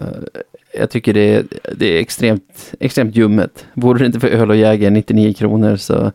[0.74, 1.44] jag tycker det är,
[1.76, 3.66] det är extremt, extremt ljummet.
[3.74, 6.12] Vore det inte för öl och Jäger 99 kronor så,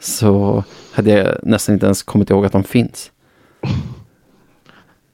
[0.00, 3.10] så hade jag nästan inte ens kommit ihåg att de finns.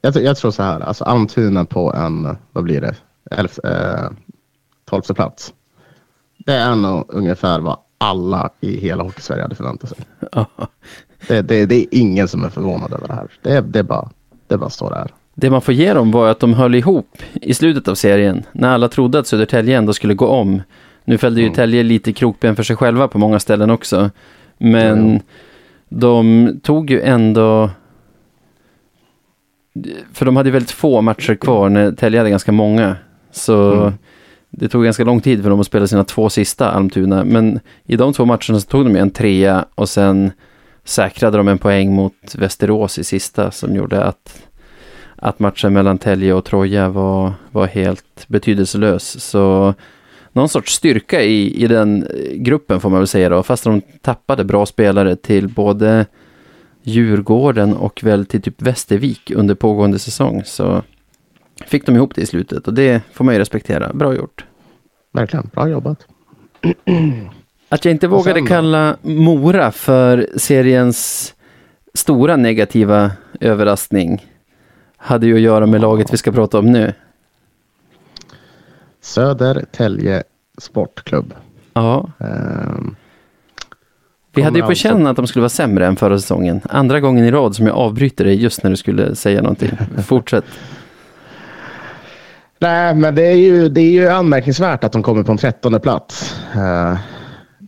[0.03, 2.95] Jag, tror- jag tror så här, alltså Almtuna på en, vad blir det,
[3.31, 4.11] elf, eh,
[4.85, 5.55] tolfte plats.
[6.39, 9.99] det är nog ungefär vad alla i hela Hockeysverige hade förväntat sig.
[11.29, 13.29] Det, det, det är ingen som är förvånad över det här.
[13.43, 14.11] Det, det, är bara,
[14.47, 15.11] det bara står där.
[15.35, 18.43] Det man får ge dem var att de höll ihop i slutet av serien.
[18.53, 20.63] När alla trodde att Södertälje ändå skulle gå om.
[21.05, 21.55] Nu fällde ju Mm.
[21.57, 24.11] Tälje lite krokben för sig själva på många ställen också.
[24.59, 25.21] Men Ja,
[25.89, 27.71] de tog ju ändå...
[30.13, 32.97] För de hade väldigt få matcher kvar när Tälje hade ganska många.
[33.31, 33.93] Så Mm
[34.51, 37.25] det tog ganska lång tid för dem att spela sina två sista Almtuna.
[37.25, 40.33] Men i de två matcherna så tog de ju en trea och sen
[40.85, 44.43] säkrade de en poäng mot Västerås i sista som gjorde att,
[45.17, 49.25] att matchen mellan Tälje och Troja var, var helt betydelselös.
[49.25, 49.75] Så
[50.33, 53.43] någon sorts styrka i, i den gruppen får man väl säga då.
[53.43, 56.07] Fast de tappade bra spelare till både
[56.83, 60.43] Djurgården och väl till typ Västervik under pågående säsong.
[60.45, 60.83] Så
[61.67, 63.93] fick de ihop det i slutet och det får man ju respektera.
[63.93, 64.45] Bra gjort.
[65.13, 66.07] Verkligen, bra jobbat.
[67.69, 71.35] Att jag inte vågade kalla Mora för seriens
[71.95, 74.27] stora negativa överraskning
[74.97, 76.93] hade ju att göra med laget vi ska prata om nu.
[79.01, 80.23] Södertälje
[80.59, 81.35] Sportklubb.
[81.73, 82.97] Ja, Ehm,
[84.35, 86.61] vi hade ju på alltså- känn att de skulle vara sämre än förra säsongen.
[86.71, 89.71] Andra gången i rad som jag avbryter dig just när du skulle säga någonting.
[90.05, 90.45] Fortsätt.
[92.63, 95.81] Nej, men det är, ju, det är ju anmärkningsvärt att de kommer på en trettonde
[95.81, 96.99] plats eh,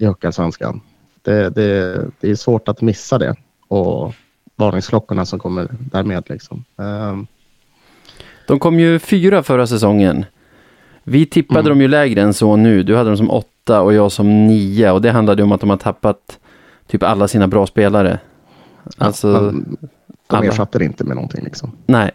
[0.01, 0.81] i Hockeyallsvenskan.
[1.23, 3.35] Det, det, det är svårt att missa det
[3.69, 4.15] och
[4.57, 6.25] varningsklockorna som kommer därmed.
[6.27, 6.65] Liksom.
[6.79, 7.27] Ehm,
[8.47, 10.25] De kom ju fyra förra säsongen.
[11.05, 11.69] Vi tippade Mm.
[11.71, 12.83] dem ju lägre än så nu.
[12.83, 14.91] Du hade dem som åtta och jag som nio.
[14.91, 16.39] Och det handlade ju om att de har tappat
[16.87, 18.19] typ alla sina bra spelare.
[18.99, 19.77] Alltså, men
[20.27, 21.45] de ersatte det inte med någonting.
[21.45, 21.73] Liksom.
[21.87, 22.11] nej.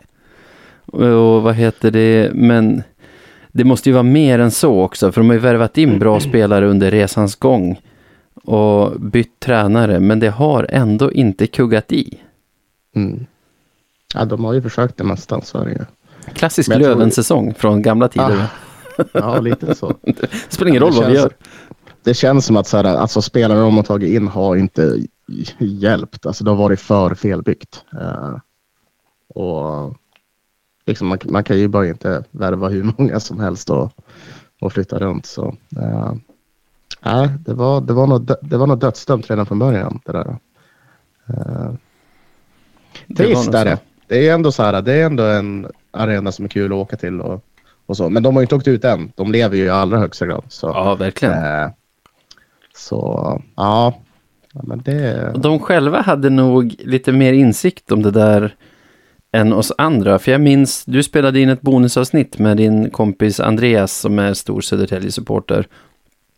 [0.91, 2.83] Och vad heter det, men
[3.51, 5.11] det måste ju vara mer än så också.
[5.11, 7.81] För de har ju värvat in bra spelare under resans gång.
[8.43, 12.19] Och bytt tränare, men det har ändå inte kuggat i.
[12.95, 13.25] Mm.
[14.15, 15.85] Ja, de har ju försökt det mesta, så är det ju.
[16.33, 18.45] Klassisk Löven-säsong från gamla tider.
[18.97, 19.93] Ah, ja, lite så.
[20.01, 21.33] Det spelar ingen Ja, roll det vad vi känns- gör.
[22.03, 24.97] Det känns som att så här, alltså, spelarna de har tagit in har inte
[25.59, 26.25] hjälpt.
[26.25, 27.83] Alltså, det har varit för felbyggt.
[28.01, 28.35] Eh,
[29.35, 29.95] och
[30.87, 33.91] liksom, man, man kan ju bara inte värva hur många som helst och,
[34.61, 35.25] och flytta runt.
[35.25, 36.13] Så, eh,
[37.05, 39.99] nej, det, var, det, var dö- det var nog dödsdömt redan från början.
[40.05, 40.37] Det där.
[41.29, 41.71] Eh,
[43.07, 43.77] Det Trist nog är det.
[44.07, 46.95] Det är ändå så här, det är ändå en arena som är kul att åka
[46.95, 47.43] till och,
[47.85, 48.09] och så.
[48.09, 49.11] Men de har ju inte åkt ut än.
[49.15, 50.43] De lever ju i allra högsta grad.
[50.49, 51.33] Så, Ja, verkligen.
[51.33, 51.69] eh,
[52.75, 52.97] så
[53.55, 53.93] ja.
[54.53, 55.31] ja, men det...
[55.33, 58.55] Och De själva hade nog lite mer insikt om det där
[59.37, 60.19] än oss andra.
[60.19, 64.61] För jag minns, du spelade in ett bonusavsnitt med din kompis Andreas som är stor
[64.61, 65.67] Södertälje-supporter.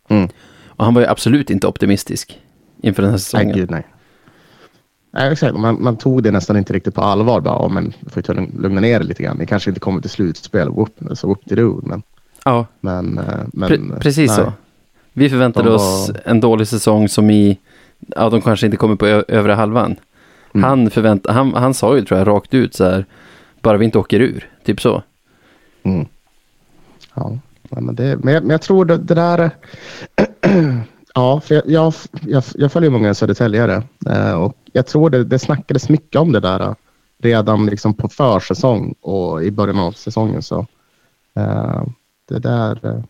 [0.08, 0.28] Mm.
[0.66, 2.38] Och han var ju absolut inte optimistisk
[2.82, 3.56] inför den här Nej, säsongen.
[3.56, 3.86] gud nej.
[5.12, 5.56] Nej, exakt.
[5.56, 7.40] Man, man tog det nästan inte riktigt på allvar.
[7.40, 9.36] Bara, oh, men får ju lugna ner er lite grann.
[9.36, 10.68] Ni kanske inte kommer till slutspel.
[10.68, 11.80] Whoop, så whoop de do.
[11.84, 12.02] Men,
[12.44, 14.36] ja, men, eh, men, pre- precis nej.
[14.36, 14.52] så.
[15.12, 17.58] Vi förväntade De oss var- en dålig säsong som i,
[18.16, 19.96] ja de kanske inte kommer på övre halvan.
[20.54, 20.64] Mm.
[20.64, 23.04] Han, förvänt, han, han sa ju tror jag rakt ut så här,
[23.60, 25.02] bara vi inte åker ur, typ så.
[25.82, 26.06] Mm.
[27.14, 27.38] Ja,
[27.70, 29.50] men, det, men, jag, men jag tror det, det där...
[31.14, 35.38] ja, för jag, jag, jag, jag följer många Södertäljare eh, och jag tror det, det
[35.38, 36.74] snackades mycket om det där eh,
[37.22, 40.42] redan liksom på försäsong och i början av säsongen.
[40.42, 40.66] Så,
[41.34, 41.82] eh,
[42.28, 43.02] det där...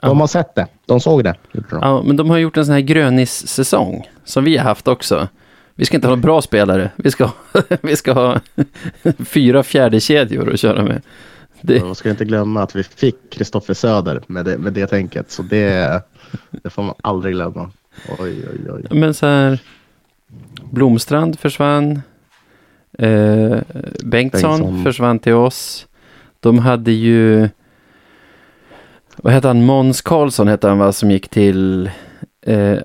[0.00, 0.66] De har sett det.
[0.86, 1.34] De såg det.
[1.70, 5.28] Ja, men de har gjort en sån här grönis-säsong som vi har haft också.
[5.74, 7.30] Vi ska inte ha bra spelare, vi ska,
[7.82, 8.40] vi ska ha
[9.18, 11.02] fyra fjärde kedjor att köra med.
[11.60, 15.30] Det, Jag ska inte glömma att vi fick Kristoffer Söder med det, med det tänket.
[15.30, 16.02] Så det,
[16.50, 17.70] det får man aldrig glömma.
[18.18, 18.98] Oj, oj, oj.
[18.98, 19.58] men så här,
[20.70, 22.02] Blomstrand försvann.
[22.98, 23.58] Eh,
[24.04, 24.84] Bengtsson, Bengtsson.
[24.84, 25.86] försvann till oss.
[26.40, 27.48] De hade ju,
[29.16, 31.90] vad hette han, Måns Karlsson hette han va, som gick till,
[32.46, 32.78] eh,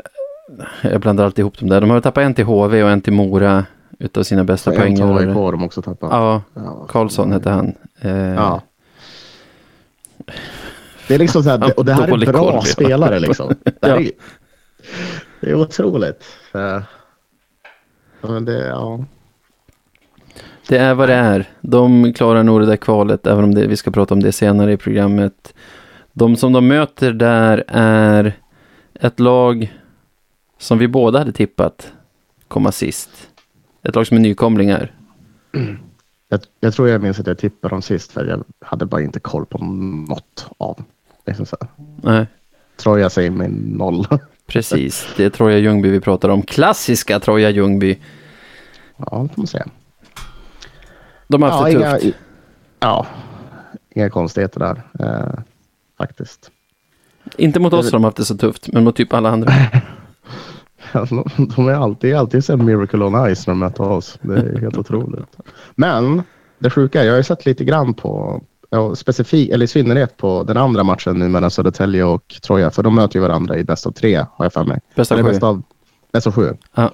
[0.81, 1.81] jag blandar alltid ihop dem där.
[1.81, 3.65] De har tappat en till HV och en till Mora
[3.99, 5.33] utav sina bästa Så en tar poängare.
[5.33, 6.09] på dem också tappat.
[6.11, 6.85] Ja, Ja.
[6.89, 7.75] Karlsson hette han.
[8.01, 8.61] Eh, Ja.
[11.07, 12.61] Det är liksom så här, och det här är bra har.
[12.61, 13.47] spelare liksom.
[13.63, 13.87] Det, Ja.
[13.99, 14.11] är,
[15.41, 16.23] det är otroligt.
[18.21, 19.05] Men det, ja.
[20.67, 21.45] Det är vad det är.
[21.61, 24.71] De klarar nog det där kvalet, även om det, vi ska prata om det senare
[24.73, 25.53] i programmet.
[26.13, 28.33] De som de möter där är
[28.99, 29.73] ett lag
[30.59, 31.93] som vi båda hade tippat
[32.47, 33.09] komma sist.
[33.83, 34.91] Ett lag som är nykomlingar.
[36.29, 39.19] Jag, jag tror jag minns att jag tippade dem sist för jag hade bara inte
[39.19, 40.83] koll på något av
[41.25, 41.57] liksom så.
[42.01, 42.27] Nej.
[42.77, 44.07] Troja säger mig noll.
[44.45, 46.41] Precis, det är Troja Ljungby vi pratar om.
[46.41, 47.99] Klassiska Troja Ljungby.
[48.97, 49.67] Ja, det får man säga.
[51.27, 52.03] De har haft ja, det tufft.
[52.03, 52.13] inga,
[52.79, 53.07] ja,
[53.89, 55.39] inga konstigheter där eh,
[55.97, 56.51] faktiskt.
[57.37, 59.53] Inte mot oss har de haft det så tufft, men mot typ alla andra.
[61.55, 64.19] De- är alltid, alltid så miracle on ice när de möter oss.
[64.21, 65.37] Det är helt otroligt.
[65.75, 66.23] Men
[66.59, 70.17] det sjuka är, jag har ju sett lite grann på, ja, specifikt, eller i synnerhet
[70.17, 72.71] på den andra matchen nu mellan Södertälje och Troja.
[72.71, 74.79] För de möter ju varandra i bäst av tre, har jag för mig.
[74.95, 75.33] Bäst av Eller sju.
[75.33, 75.61] Bäst av,
[76.11, 76.57] bäst av sju.
[76.75, 76.91] Ja,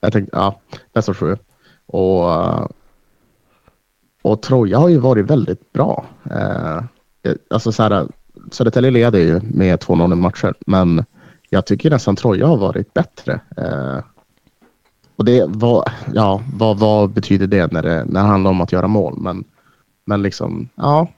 [0.00, 0.60] Jag tänkte, ja,
[0.94, 1.36] bäst av sju.
[1.86, 2.24] Och,
[4.22, 6.04] och Troja har ju varit väldigt bra.
[6.30, 6.80] Eh,
[7.50, 8.06] alltså så här,
[8.50, 11.04] Södertälje leder ju med 2-0 i matcher, men
[11.50, 13.40] jag tycker nästan Troja har varit bättre.
[13.56, 13.98] Eh,
[15.16, 18.72] och det var, ja, vad, vad betyder det när, det när det handlar om att
[18.72, 19.18] göra mål?
[19.18, 19.44] Men,
[20.04, 21.08] men liksom, ja.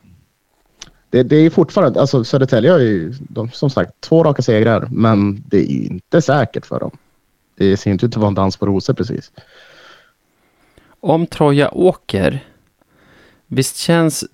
[1.10, 5.44] Det, det är fortfarande, alltså Södertälje har ju, de, som sagt, två raka segrar, men
[5.46, 6.90] det är inte säkert för dem.
[7.56, 9.32] Det ser inte ut att vara en dans på rosor precis.
[11.00, 12.44] Om Troja åker,
[13.46, 14.24] visst känns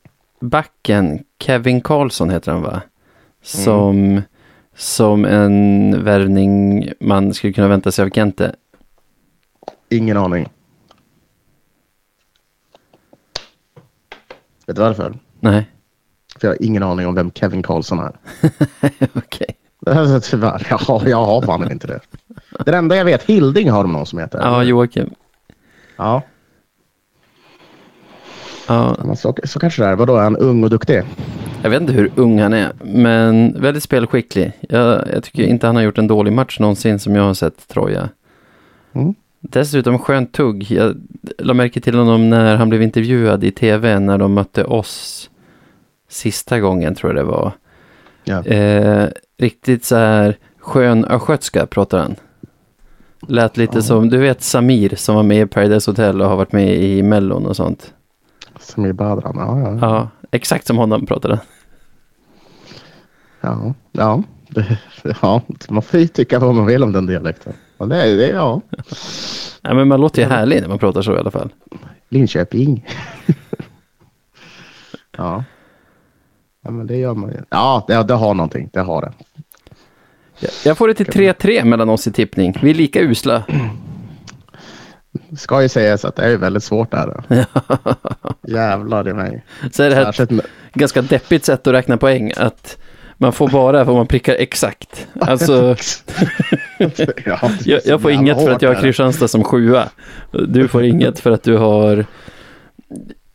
[0.41, 2.83] backen, Kevin Karlsson heter han va?
[3.43, 4.23] Som,
[4.77, 8.55] som en värvning man skulle kunna vänta sig av Kente.
[9.89, 10.49] Ingen aning.
[14.67, 15.15] Vet du varför?
[15.41, 15.71] Nej,
[16.41, 18.17] För jag har ingen aning om vem Kevin Karlsson är.
[19.15, 19.57] okej.
[19.87, 22.01] Alltså, Tyvärr, jag har, jag har fan inte det.
[22.65, 24.39] Det enda jag vet, Hilding har de någon som heter.
[24.39, 25.15] Ja, Joakim.
[25.97, 26.23] Ja,
[28.67, 29.97] Ja, så, så kanske det är.
[29.97, 31.03] Vadå, är han ung och duktig?
[31.65, 34.53] Jag vet inte hur ung han är, men väldigt spelskicklig.
[34.61, 37.69] Jag, jag tycker inte han har gjort en dålig match någonsin som jag har sett
[37.69, 38.09] Troja.
[38.93, 39.15] Mm.
[39.41, 40.67] Dessutom skönt tugg.
[40.71, 40.97] Jag
[41.39, 45.31] la märke till honom när han blev intervjuad i tv när de mötte oss
[46.09, 47.53] sista gången tror jag det var.
[48.25, 48.45] Ja.
[48.47, 52.15] Eh, riktigt så här skön östgötska pratar han.
[53.29, 53.83] Lät lite Ja.
[53.83, 57.03] som, du vet Samir som var med i Paradise Hotel och har varit med i
[57.03, 57.93] Mellon och sånt.
[58.61, 59.79] Samir Badran, ja.
[59.81, 61.41] Ja, Ja, exakt som honom pratade
[63.41, 63.75] ja.
[63.93, 64.23] ja.
[65.23, 65.43] Ja.
[65.69, 67.53] Man får ju tycka vad man vill om den dialekten.
[67.79, 68.61] Ja, det, är- det, är- ja.
[69.63, 71.53] Ja, men man låter ju härlig när man pratar så i alla fall.
[72.09, 72.87] Linköping.
[75.17, 75.45] ja.
[76.63, 77.37] ja, men det gör man ju.
[77.51, 78.71] Ja, det, det har någonting.
[78.73, 79.13] Det har det.
[80.39, 82.55] Jag- Jag får det till 3-3 mellan oss i tippning.
[82.63, 83.45] Vi är lika usla.
[85.37, 87.23] Ska ju sägas att det är väldigt svårt där.
[88.49, 89.45] Jävlar i mig.
[89.73, 92.33] Så är det här Särskilt med, ganska deppigt sätt att räkna poäng.
[92.37, 92.79] Att
[93.17, 95.07] man får bara vad man prickar exakt.
[95.21, 95.53] Alltså,
[97.25, 98.81] ja, det jag, jag får inget för att jag har.
[98.81, 99.89] Kristianstad som sjua.
[100.49, 102.07] Du får inget för att du har...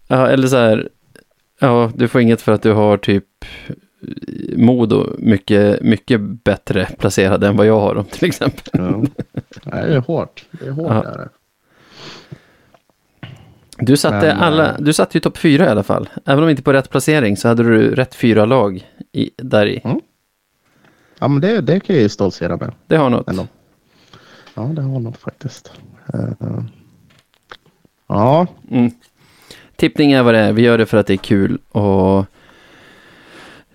[0.08, 0.90] Ja, eller så här.
[1.60, 3.26] Ja, du får inget för att du har typ
[4.56, 8.64] Modo mycket, mycket bättre placerade än vad jag har dem till exempel.
[8.72, 9.04] Ja.
[9.64, 10.46] Nej, det är hårt.
[10.52, 10.92] Det är hårt.
[10.92, 11.02] Ja.
[11.04, 11.30] Där.
[13.80, 16.10] Du satte, Men, alla, eh, du satte ju topp fyra i alla fall.
[16.26, 19.82] Även om inte på rätt placering så hade du rätt fyra lag i, där i.
[21.20, 22.72] Ja, men det, det kan jag ju stoltsera med.
[22.88, 23.30] Det har något.
[23.30, 23.48] Ändå.
[24.54, 25.72] Ja, det har något faktiskt.
[26.14, 26.64] Eh,
[28.08, 28.92] ja, Mm.
[29.76, 30.54] Tippning är vad det är.
[30.54, 32.26] Vi gör det för att det är kul och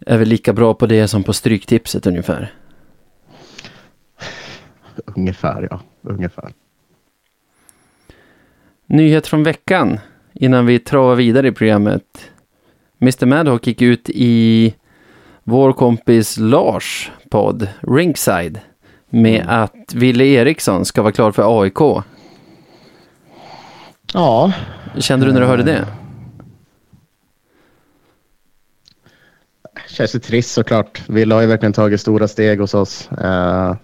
[0.07, 2.53] är väl lika bra på det som på stryktipset ungefär.
[5.05, 5.81] ungefär ja.
[6.03, 6.53] Ungefär.
[8.95, 9.99] Nyhet från veckan
[10.33, 12.31] innan vi travar vidare i programmet.
[13.01, 14.75] Mr Madhawk gick ut i
[15.45, 18.61] vår kompis Lars podd Ringside
[19.11, 22.05] med att Ville Eriksson ska vara klar för AIK.
[24.13, 24.53] Ja,
[24.99, 25.87] Kände du när du hörde det?
[29.89, 31.03] känns ju trist såklart.
[31.09, 33.09] Vi har ju verkligen tagit stora steg hos oss.
[33.13, 33.77] Eh,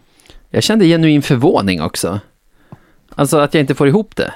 [0.51, 2.21] Jag kände genuin förvåning också.
[3.15, 4.35] Alltså att jag inte får ihop det.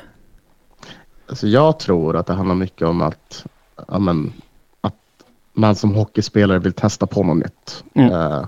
[1.28, 3.46] Alltså jag tror att det handlar mycket om att,
[3.88, 4.32] ja, men,
[4.80, 4.94] att
[5.52, 7.84] man som hockeyspelare vill testa på något nytt.
[7.94, 8.12] Mm.
[8.12, 8.46] Eh,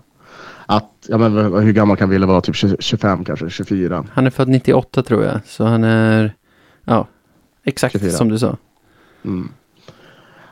[0.67, 2.41] att, ja, men, hur gammal kan Wille vara?
[2.41, 4.05] Typ 20 25 kanske, 24.
[4.13, 6.35] Han är född 98 tror jag, så han är,
[6.85, 7.07] ja,
[7.65, 8.13] exakt 24.
[8.13, 8.57] som du sa.
[9.25, 9.49] Mm.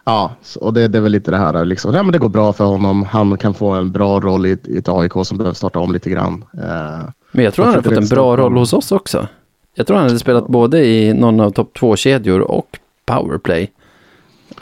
[0.05, 1.65] Ja, och det, det är väl lite det här.
[1.65, 1.95] Liksom.
[1.95, 3.03] Ja, men det går bra för honom.
[3.03, 6.11] Han kan få en bra roll i, i ett AIK som behöver starta om lite
[6.11, 6.45] grann.
[6.53, 8.57] Eh, Men jag tror han tycker fått en bra roll.
[8.57, 9.29] hos oss också.
[9.75, 13.71] Jag tror han hade spelat både i någon av topp två-kedjor och powerplay.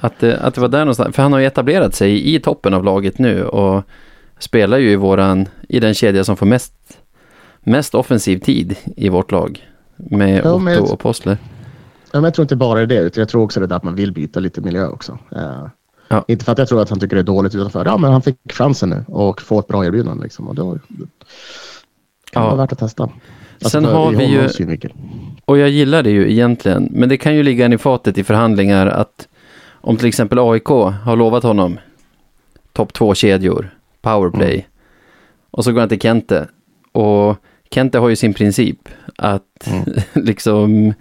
[0.01, 2.75] Att det, att det var där någonstans, för han har ju etablerat sig i toppen
[2.75, 3.83] av laget nu och
[4.39, 6.75] spelar ju i våran, i den kedja som får mest,
[7.61, 9.69] mest offensiv tid i vårt lag.
[9.97, 11.39] Med Ja, Otto jag- och Postler.
[11.43, 11.49] ja,
[12.13, 14.13] men jag tror inte bara det, utan jag tror också det där att man vill
[14.13, 15.19] byta lite miljö också.
[15.37, 15.67] Eh,
[16.09, 16.25] Ja.
[16.29, 17.97] Inte för att jag tror att han tycker det är dåligt, utan för att ja,
[17.99, 20.23] men han fick chansen nu och få ett bra erbjudande.
[20.23, 21.09] Liksom, och då kan
[22.33, 22.47] ja.
[22.47, 23.11] vara värt att testa.
[23.65, 24.49] Alltså, Sen har vi ju,
[25.45, 28.25] och jag gillar det ju egentligen, men det kan ju ligga en i fatet i
[28.25, 29.29] förhandlingar att
[29.71, 30.69] om till exempel AIK
[31.05, 31.79] har lovat honom
[32.73, 34.65] topp två kedjor, powerplay, mm.
[35.51, 36.49] och så går han till Kente.
[36.93, 37.37] Och
[37.71, 39.85] Kente har ju sin princip att mm.
[40.25, 40.95] liksom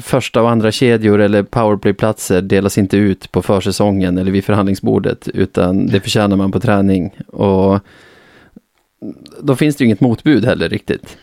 [0.00, 5.86] första och andra kedjor eller powerplay-platser delas inte ut på försäsongen eller vid förhandlingsbordet utan
[5.86, 7.10] det förtjänar man på träning.
[7.26, 7.80] Och
[9.40, 11.18] då finns det ju inget motbud heller riktigt.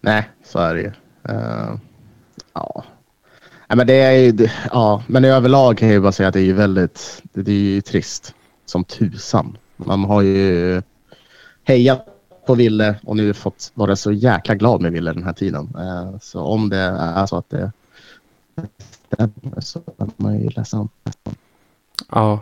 [0.00, 0.92] Nej, så är det ju.
[1.28, 1.76] Uh,
[2.52, 2.84] ja.
[3.68, 6.40] Nej, men det är ju, ja, men överlag kan jag ju bara säga att det
[6.40, 8.34] är ju väldigt, det är ju trist
[8.66, 9.58] som tusan.
[9.76, 10.82] Man har ju
[11.64, 12.06] hejat
[12.46, 15.76] på Ville och nu fått vara så jäkla glad med Ville den här tiden.
[15.76, 17.72] Uh, så om det är så att det
[18.78, 20.88] stämmer så är man ju ledsen.
[22.10, 22.40] Ja,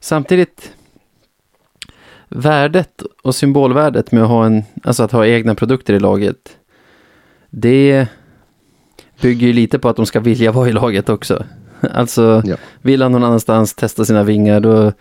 [0.00, 0.72] samtidigt
[2.28, 6.56] värdet och symbolvärdet med att ha, en, alltså att ha egna produkter i laget.
[7.50, 8.08] Det
[9.20, 11.44] bygger ju lite på att de ska vilja vara i laget också.
[11.80, 12.56] Alltså, ja.
[12.82, 14.92] vill han någon annanstans testa sina vingar, då,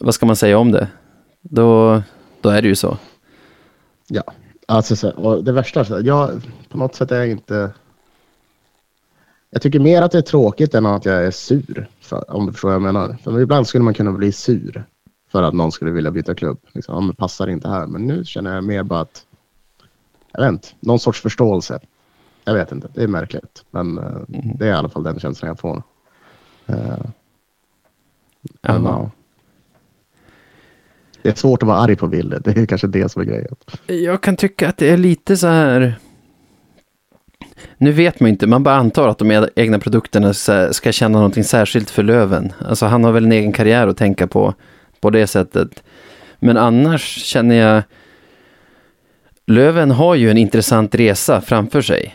[0.00, 0.88] vad ska man säga om det?
[1.40, 2.02] Då,
[2.40, 2.98] då är det ju så.
[4.08, 4.22] Ja,
[4.66, 7.70] alltså och det värsta, jag, på något sätt är jag inte...
[9.50, 12.52] Jag tycker mer att det är tråkigt än att jag är sur, för, om du
[12.52, 13.16] förstår vad jag menar.
[13.24, 14.84] För ibland skulle man kunna bli sur
[15.28, 16.58] för att någon skulle vilja byta klubb.
[16.72, 17.86] Liksom, ja, men passar inte här.
[17.86, 19.26] Men nu känner jag mer bara att,
[20.32, 21.80] jag vet inte, någon sorts förståelse.
[22.44, 23.64] Jag vet inte, det är märkligt.
[23.70, 25.82] Men uh, det är i alla fall den känslan jag får.
[26.70, 27.04] Uh,
[28.62, 29.08] men, uh,
[31.22, 33.54] det är svårt att vara arg på Wille, det är kanske det som är grejen.
[33.86, 35.98] Jag kan tycka att det är lite så här,
[37.78, 40.34] nu vet man inte, man bara antar att de egna produkterna
[40.72, 42.52] ska känna någonting särskilt för Löven.
[42.58, 44.54] Alltså han har väl en egen karriär att tänka på
[45.00, 45.82] på det sättet.
[46.38, 47.82] Men annars känner jag
[49.48, 52.14] Löven har ju en intressant resa framför sig.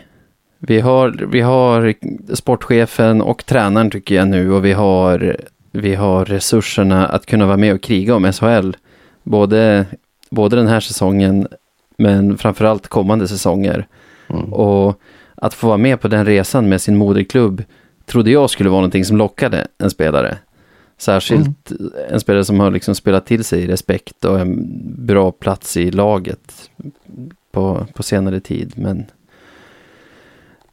[0.60, 1.94] Vi har, vi har
[2.36, 5.38] sportchefen och tränaren tycker jag nu och vi har,
[5.72, 8.72] vi har resurserna att kunna vara med och kriga om SHL.
[9.24, 9.86] Både,
[10.30, 11.48] både den här säsongen
[11.98, 13.88] men framförallt kommande säsonger.
[14.30, 14.54] Mm.
[14.54, 15.00] Och
[15.36, 17.64] att få vara med på den resan med sin moderklubb
[18.06, 20.38] trodde jag skulle vara någonting som lockade en spelare.
[20.98, 21.91] Särskilt mm.
[22.10, 24.66] en spelare som har liksom spelat till sig respekt och en
[25.06, 26.70] bra plats i laget
[27.52, 28.74] på, på senare tid.
[28.76, 29.06] Men,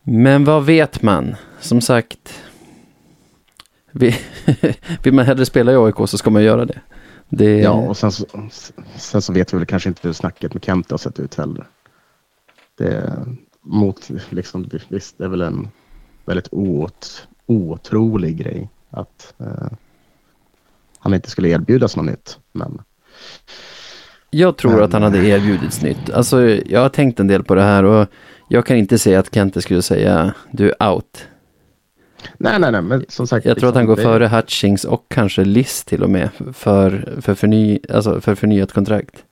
[0.02, 1.34] men vad vet man?
[1.60, 2.42] Som sagt,
[5.02, 6.80] vill man hellre spela i AIK så ska man göra det.
[7.28, 7.60] det...
[7.60, 8.26] Ja, och sen så,
[8.96, 11.66] sen så vet vi väl kanske inte hur snacket med Kent har sett ut heller.
[12.76, 13.16] Det
[13.62, 15.68] mot, liksom, visst, det är väl en
[16.24, 19.68] väldigt oot, otrolig grej att eh,
[21.00, 22.38] han inte skulle erbjudas något nytt.
[22.52, 22.82] Men...
[24.30, 24.82] Jag tror men...
[24.82, 26.10] att han hade erbjudits nytt.
[26.10, 28.06] Alltså, jag har tänkt en del på det här och
[28.48, 31.26] jag kan inte säga att Kente skulle säga du är out.
[32.38, 33.46] Nej, nej, nej, men som sagt.
[33.46, 34.02] Jag tror att han går det...
[34.02, 39.24] före Hutchings och kanske Liss till och med för, för, förny, alltså för förnyat kontrakt.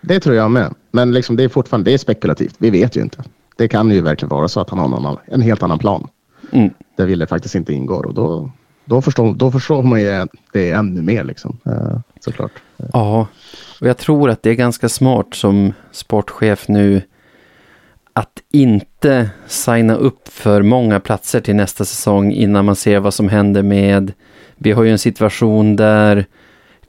[0.00, 0.74] Det tror jag med.
[0.90, 2.54] Men liksom, det är fortfarande det är spekulativt.
[2.58, 3.24] Vi vet ju inte.
[3.56, 6.08] Det kan ju verkligen vara så att han har någon, en helt annan plan.
[6.52, 6.70] Mm.
[6.96, 8.52] Där Ville faktiskt inte ingår och då,
[8.90, 12.52] då förstår, då förstår man ju det ännu mer liksom, eh, såklart.
[12.92, 13.26] Ja,
[13.80, 17.02] och jag tror att det är ganska smart som sportchef nu
[18.12, 23.28] att inte signa upp för många platser till nästa säsong innan man ser vad som
[23.28, 24.12] händer med...
[24.56, 26.26] Vi har ju en situation där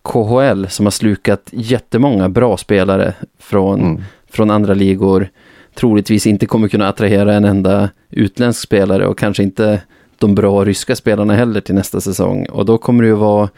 [0.02, 4.02] KHL som har slukat jättemånga bra spelare från, mm.
[4.30, 5.30] från andra ligor
[5.76, 9.82] troligtvis inte kommer kunna attrahera en enda utländsk spelare och kanske inte
[10.22, 12.46] de bra ryska spelarna heller till nästa säsong.
[12.46, 13.50] Och då kommer det ju vara,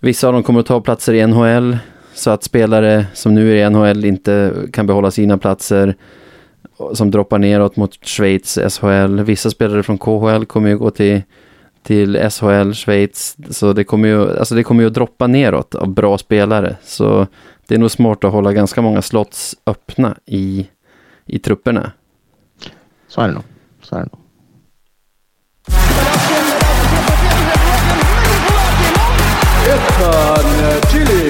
[0.00, 1.78] vissa av dem kommer att ta platser i NHL,
[2.14, 5.94] så att spelare som nu är i NHL inte kan behålla sina platser
[6.92, 9.20] som droppar neråt mot Schweiz, SHL.
[9.20, 11.22] Vissa spelare från KHL kommer ju gå till,
[11.82, 13.36] till SHL, Schweiz.
[13.50, 16.76] Så det kommer, ju, alltså det kommer ju att droppa neråt av bra spelare.
[16.82, 17.26] Så
[17.66, 20.68] det är nog smart att hålla ganska många slots öppna i,
[21.26, 21.92] i trupperna.
[23.08, 23.44] Så är det nog.
[23.82, 24.19] Så är det nog.
[30.40, 31.28] Ethan Chili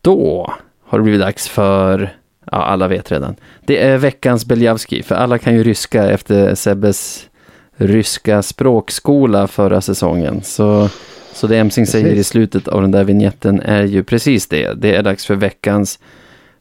[0.00, 0.52] Då
[0.86, 2.16] har det blivit dags för,
[2.52, 3.36] ja alla vet redan,
[3.66, 7.28] det är veckans Beljavski, för alla kan ju ryska efter Sebbes
[7.76, 10.42] ryska språkskola förra säsongen.
[10.42, 10.88] Så,
[11.32, 14.72] så det Emsing säger i slutet av den där vignetten är ju precis det.
[14.72, 15.98] Det är dags för veckans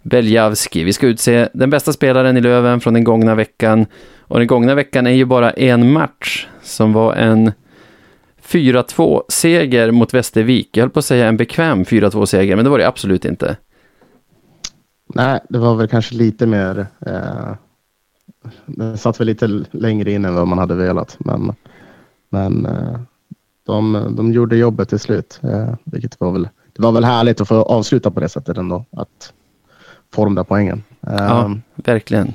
[0.09, 0.83] Beljavski.
[0.83, 3.85] Vi ska utse den bästa spelaren i Löven från den gångna veckan.
[4.21, 7.51] Och den gångna veckan är ju bara en match som var en
[8.43, 10.77] 4-2-seger mot Västervik.
[10.77, 13.57] Jag höll på att säga en bekväm 4-2-seger, men det var det absolut inte.
[15.13, 16.87] Nej, det var väl kanske lite mer...
[17.05, 17.53] Eh,
[18.65, 21.53] det satt väl lite längre in än vad man hade velat, men,
[22.29, 22.99] men eh,
[23.65, 27.47] de, de gjorde jobbet till slut, eh, vilket var väl, det var väl härligt att
[27.47, 29.33] få avsluta på det sättet ändå, att
[30.17, 30.83] få de där poängen.
[30.99, 32.33] Ja, Um, verkligen.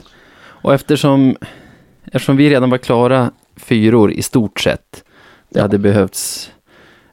[0.62, 1.36] Och eftersom,
[2.04, 5.04] eftersom vi redan var klara fyror i stort sett,
[5.48, 5.62] det Ja.
[5.62, 6.50] hade behövts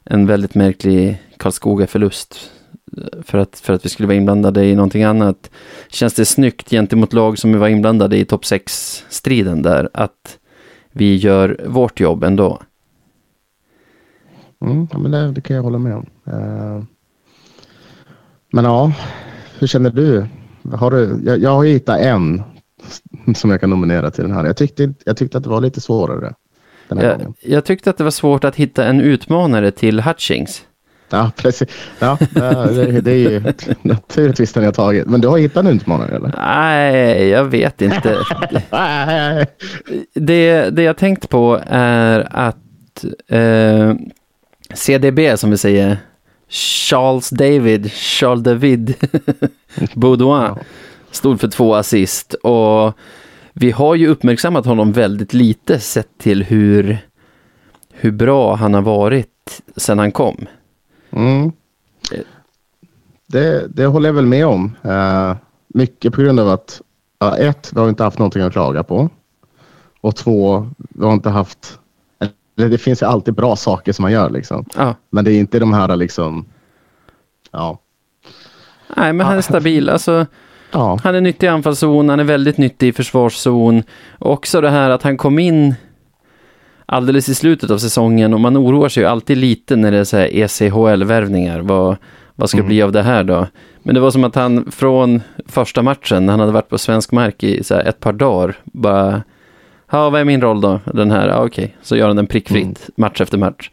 [0.04, 2.50] en väldigt märklig Karlskoga-förlust
[3.22, 5.50] för att, för att vi skulle vara inblandade i någonting annat.
[5.88, 10.38] Känns det snyggt gentemot lag som var inblandade i topp 6-striden där, att
[10.92, 12.62] vi gör vårt jobb ändå.
[14.64, 16.06] Mm, ja, men det, det kan jag hålla med om.
[16.26, 16.82] Eh,
[18.52, 18.92] men ja,
[19.58, 20.26] hur känner du?
[20.72, 22.42] Har du jag, jag har hittat en
[23.34, 24.44] som jag kan nominera till den här.
[24.44, 26.34] Jag tyckte, jag tyckte att det var lite svårare
[26.88, 27.34] den här Jag, gången.
[27.40, 30.62] jag tyckte att det var svårt att hitta en utmanare till Hutchings.
[31.10, 31.68] Ja, precis.
[31.98, 33.42] Ja, det, det är ju
[33.82, 35.06] naturligtvis den jag tagit.
[35.06, 36.34] Men du har hittat en utmanare eller?
[36.36, 38.16] Nej, jag vet inte.
[40.14, 43.94] det, det jag tänkt på är att eh,
[44.74, 45.98] CDB som vi säger,
[46.48, 48.94] Charles David, Charles David
[49.94, 50.54] Baudouin,
[51.10, 52.92] stod för två assist och
[53.52, 56.98] vi har ju uppmärksammat honom väldigt lite sett till hur,
[57.92, 60.46] hur bra han har varit sedan han kom.
[61.10, 61.52] Mm.
[63.26, 64.76] Det, det håller jag väl med om.
[64.82, 65.36] Eh,
[65.68, 66.80] mycket på grund av att
[67.18, 69.08] ja, ett, vi har inte haft någonting att klaga på.
[70.00, 71.78] Och två, vi har inte haft...
[72.54, 74.64] Det finns ju alltid bra saker som man gör liksom.
[74.76, 76.46] Ja, Men det är inte de här liksom...
[77.50, 77.78] Ja.
[78.96, 79.88] Nej men han är stabil.
[79.88, 80.26] Alltså,
[80.72, 80.98] Ja.
[81.04, 83.82] Han är nyttig i anfallszon, han är väldigt nyttig i försvarszon.
[84.18, 85.74] Också det här att han kom in
[86.86, 90.04] alldeles i slutet av säsongen och man oroar sig ju alltid lite när det är
[90.04, 91.60] så här ECHL-värvningar.
[91.60, 91.96] Vad,
[92.34, 93.46] vad ska det bli av det här då?
[93.82, 97.12] Men det var som att han från första matchen, när han hade varit på svensk
[97.12, 99.22] mark i så ett par dagar, bara
[99.92, 100.80] Ja, vad är min roll då?
[100.94, 101.76] Den här, ja, okej.
[101.82, 103.70] Så gör han den prickfritt, match efter match.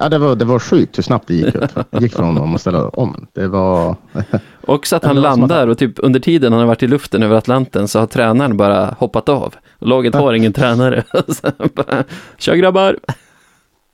[0.00, 1.70] Ja, det var, det var sjukt hur snabbt det gick, upp.
[2.00, 3.26] Gick från honom att ställa om.
[3.32, 3.96] Det var...
[4.66, 7.88] Också att han landar och typ under tiden han har varit i luften över Atlanten
[7.88, 9.54] så har tränaren bara hoppat av.
[9.78, 11.04] Laget har ingen tränare.
[11.28, 12.04] Så bara,
[12.38, 12.98] Kör grabbar!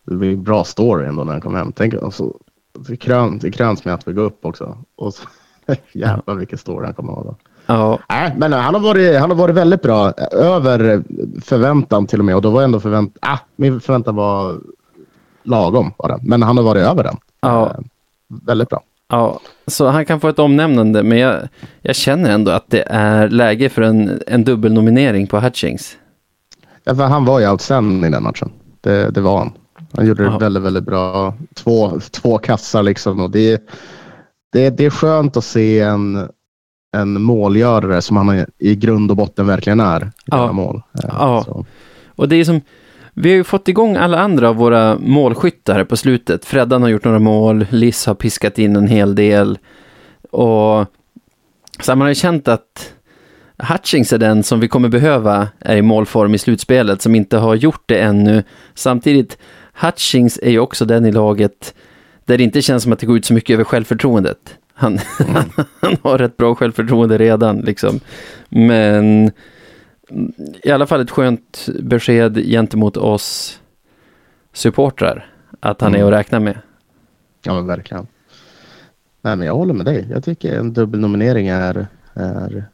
[0.07, 1.73] Det blev en bra story ändå när han kom hem.
[1.77, 2.33] Tänk, alltså,
[2.89, 4.79] det, krön, det kröns med att vi går upp också.
[4.97, 5.23] Och så,
[5.93, 7.37] jävlar vilken story han kommer ha då.
[7.67, 10.13] Ja, Nej, men han har, varit, han har varit väldigt bra.
[10.33, 11.03] Över
[11.41, 12.37] förväntan till och med.
[12.37, 13.19] Och då var ändå förväntan...
[13.21, 14.61] Ah, min förväntan var
[15.47, 15.93] lagom.
[15.97, 16.19] Var det.
[16.23, 17.17] Men han har varit över den.
[17.41, 17.67] Ja.
[17.67, 17.75] Eh,
[18.29, 18.83] väldigt bra.
[19.09, 21.03] ja, så han kan få ett omnämnande.
[21.03, 21.49] Men jag,
[21.83, 25.97] jag känner ändå att det är läge för en, en dubbelnominering på Hutchings.
[26.85, 28.51] Ja, för han var ju outstanding i den matchen.
[28.81, 29.53] Det, det var han.
[29.97, 30.39] Han gjorde det Ja.
[30.39, 31.35] väldigt, väldigt bra.
[31.55, 33.21] Två, två kassar liksom.
[33.21, 33.63] Och det,
[34.53, 36.29] det, det är skönt att se en,
[36.97, 40.03] en målgörare som han i grund och botten verkligen är.
[40.05, 40.47] I Ja.
[40.47, 40.53] ja.
[40.53, 40.83] mål.
[41.05, 41.43] Eh, Ja.
[41.47, 41.67] så.
[42.17, 42.61] Och det är som,
[43.19, 46.45] vi har ju fått igång alla andra av våra målskyttar på slutet.
[46.45, 49.59] Freddan har gjort några mål, Liss har piskat in en hel del.
[50.31, 50.87] Och
[51.81, 52.93] så man har ju känt att
[53.59, 57.55] Hutchings är den som vi kommer behöva är i målform i slutspelet, som inte har
[57.55, 58.43] gjort det ännu.
[58.75, 59.39] Samtidigt,
[59.73, 61.75] Hutchings är ju också den i laget
[62.25, 64.59] där det inte känns som att det går ut så mycket över självförtroendet.
[64.75, 64.99] Han,
[65.81, 68.01] han har rätt bra självförtroende redan, liksom.
[68.49, 69.33] Men
[70.63, 73.61] i alla fall ett skönt besked gentemot oss
[74.53, 75.31] supportrar.
[75.61, 76.09] Att han är Mm.
[76.09, 76.59] att räkna med.
[77.43, 78.07] Ja, men verkligen.
[79.23, 80.07] Nej, men jag håller med dig.
[80.11, 82.65] Jag tycker en dubbelnominering är, är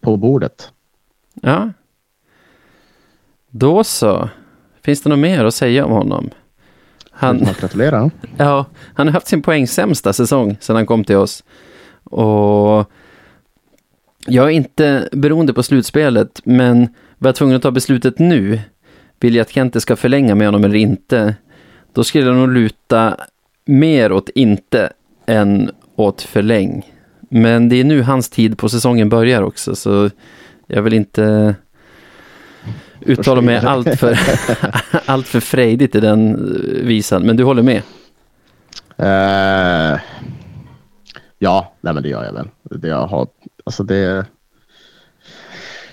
[0.00, 0.72] på bordet.
[1.34, 1.70] Ja.
[3.50, 4.28] Då så.
[4.82, 6.30] Finns det något mer att säga om honom?
[7.10, 8.10] Han, Man gratulerar.
[8.36, 11.44] ja, han har haft sin poängsämsta säsong sedan han kom till oss.
[12.04, 12.90] Och
[14.26, 18.60] jag är inte beroende på slutspelet, men var jag tvungen att ta beslutet nu,
[19.20, 21.34] vill jag att Kente ska förlänga med honom eller inte,
[21.92, 23.16] då skulle jag nog luta
[23.64, 24.92] mer åt inte
[25.26, 26.92] än åt förläng.
[27.20, 30.10] Men det är nu hans tid på säsongen börjar också, så
[30.66, 31.54] jag vill inte
[33.00, 33.70] uttala mig Förstår.
[33.70, 34.18] allt för,
[35.06, 36.36] allt för frejdigt i den
[36.84, 37.82] visan, men du håller med?
[38.96, 40.00] Eh,
[41.38, 42.48] ja, nej, men det gör jag väl.
[42.62, 43.28] Det jag har,
[43.64, 44.26] alltså det,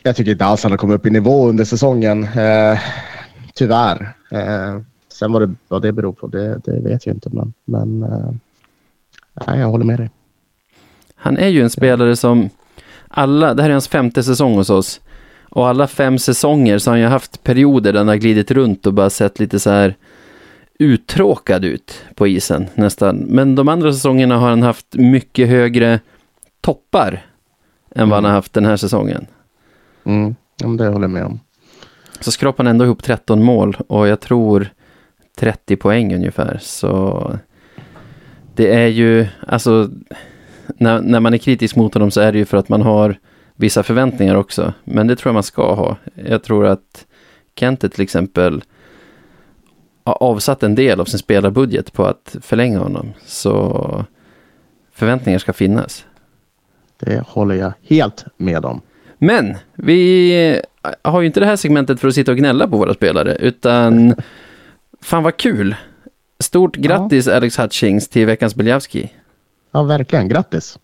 [0.03, 2.23] jag tycker inte alls han har kommit upp i nivå under säsongen.
[2.23, 2.79] Eh,
[3.53, 4.15] tyvärr.
[4.31, 4.79] Eh,
[5.11, 7.29] sen vad det, vad det beror på, det, det vet jag inte.
[7.33, 8.31] Men, men eh,
[9.47, 10.09] nej, jag håller med dig.
[11.15, 12.49] Han är ju en spelare som
[13.07, 15.01] alla, det här är hans femte säsong hos oss.
[15.49, 18.85] Och alla fem säsonger så har han ju haft perioder där han har glidit runt
[18.85, 19.95] och bara sett lite så här
[20.79, 23.17] uttråkad ut på isen nästan.
[23.17, 25.99] Men de andra säsongerna har han haft mycket högre
[26.61, 27.25] toppar
[27.95, 29.27] än vad han har haft den här säsongen.
[30.03, 30.35] Mm.
[30.57, 31.39] Ja, det håller jag med om.
[32.19, 34.69] Så skrapar han ändå ihop 13 mål och jag tror
[35.37, 36.57] 30 poäng ungefär.
[36.61, 37.33] Så
[38.55, 39.89] det är ju, alltså,
[40.67, 43.17] när, när man är kritisk mot honom så är det ju för att man har
[43.55, 44.73] vissa förväntningar också.
[44.83, 45.97] Men det tror jag man ska ha.
[46.15, 47.05] Jag tror att
[47.55, 48.63] Kente till exempel
[50.03, 53.13] har avsatt en del av sin spelarbudget på att förlänga honom.
[53.25, 54.05] Så
[54.91, 56.05] förväntningar ska finnas.
[56.99, 58.81] Det håller jag helt med om.
[59.17, 60.61] Men vi
[61.01, 64.15] har ju inte det här segmentet för att sitta och gnälla på våra spelare, utan
[65.01, 65.75] fan vad kul.
[66.39, 67.35] Stort grattis ja.
[67.35, 69.13] Alex Hutchings till veckans Beljavski.
[69.71, 70.29] Ja, verkligen.
[70.29, 70.79] Grattis.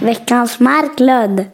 [0.00, 1.44] Veckans Marklund.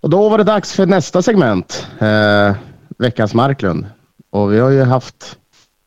[0.00, 1.86] Och då var det dags för nästa segment.
[1.98, 2.54] Eh,
[3.02, 3.86] veckans Marklund.
[4.30, 5.38] Och vi har ju haft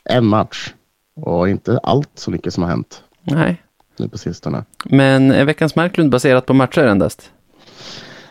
[0.09, 0.73] en match
[1.15, 3.03] och inte allt så mycket som har hänt.
[3.23, 3.61] Nej.
[3.97, 4.63] Nu på sistone.
[4.85, 7.31] Men är veckans Marklund baserat på matcher endast?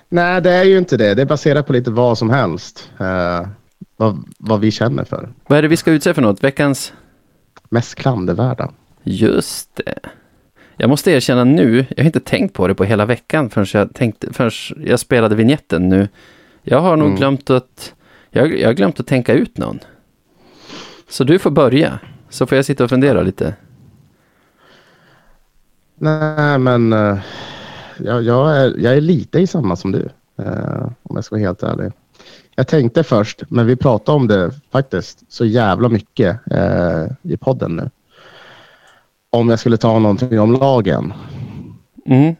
[0.08, 1.14] Nej, det är ju inte det.
[1.14, 2.90] Det är baserat på lite vad som helst.
[3.00, 3.46] Eh,
[3.96, 5.28] vad, vad vi känner för.
[5.46, 6.44] Vad är det vi ska utse för något?
[6.44, 6.92] Veckans?
[7.68, 8.70] Mest klandervärda.
[9.02, 9.98] Just det.
[10.76, 13.94] Jag måste erkänna nu, jag har inte tänkt på det på hela veckan förrän jag,
[13.94, 14.50] tänkte, förrän
[14.86, 16.08] jag spelade vignetten nu.
[16.62, 17.18] Jag har nog mm.
[17.18, 17.93] glömt att,
[18.34, 19.78] jag, jag har glömt att tänka ut någon.
[21.08, 23.54] Så du får börja, så får jag sitta och fundera lite.
[25.98, 27.18] Nej, men uh,
[27.98, 30.08] jag, jag, är, jag är lite i samma som du,
[30.40, 31.92] uh, om jag ska vara helt ärlig.
[32.54, 37.76] Jag tänkte först, men vi pratade om det faktiskt så jävla mycket uh, i podden
[37.76, 37.90] nu.
[39.30, 41.12] Om jag skulle ta någonting om lagen.
[42.06, 42.34] Mm.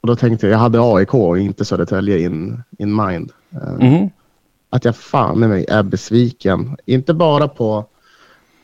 [0.00, 3.32] Och då tänkte jag, jag hade AIK och inte Södertälje in, in mind.
[3.80, 4.10] Mm.
[4.70, 6.76] Att jag fan i mig är besviken.
[6.86, 7.86] Inte bara på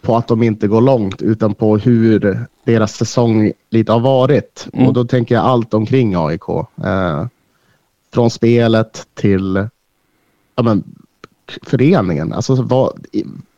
[0.05, 4.69] på att de inte går långt utan på hur deras säsong lite har varit.
[4.73, 4.87] Mm.
[4.87, 6.49] Och då tänker jag allt omkring AIK.
[6.85, 7.27] Eh,
[8.15, 9.69] från spelet till
[10.57, 10.85] ja, men,
[11.63, 12.33] föreningen.
[12.33, 13.07] Alltså, vad,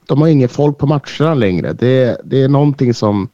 [0.07, 1.73] de har inget folk på matcherna längre.
[1.73, 3.29] Det, det är någonting som,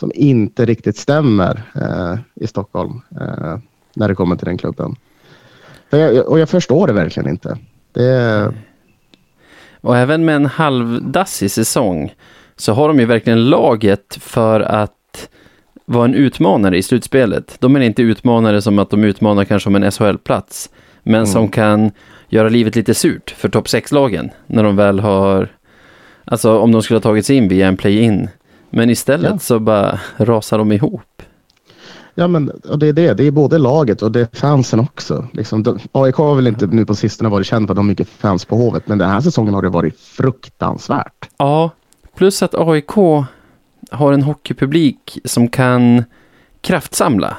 [0.00, 3.58] som inte riktigt stämmer eh, i Stockholm eh,
[3.94, 4.96] när det kommer till den klubben.
[5.90, 7.58] Jag, och jag förstår det verkligen inte.
[7.92, 8.52] Det,
[9.80, 12.14] och även med en halvdassig säsong
[12.56, 15.28] så har de ju verkligen laget för att
[15.84, 17.56] vara en utmanare i slutspelet.
[17.60, 20.70] De är inte utmanare som att de utmanar kanske om en SHL-plats,
[21.02, 21.26] men mm.
[21.26, 21.90] som kan
[22.28, 25.48] göra livet lite surt för topp 6-lagen när de väl har,
[26.24, 28.28] alltså om de skulle ha tagit sig in via en play-in.
[28.70, 29.38] Men istället ja.
[29.38, 31.22] så bara rasar de ihop.
[32.14, 33.14] Ja, men och det är det.
[33.14, 35.26] Det är både laget och det är fansen också.
[35.32, 37.90] Liksom, de, AIK har väl inte nu på sistone varit känd för att de har
[37.90, 41.28] mycket fans på Hovet, men den här säsongen har det varit fruktansvärt.
[41.36, 41.70] Ja,
[42.16, 42.90] plus att AIK
[43.90, 46.04] har en hockeypublik som kan
[46.60, 47.36] kraftsamla.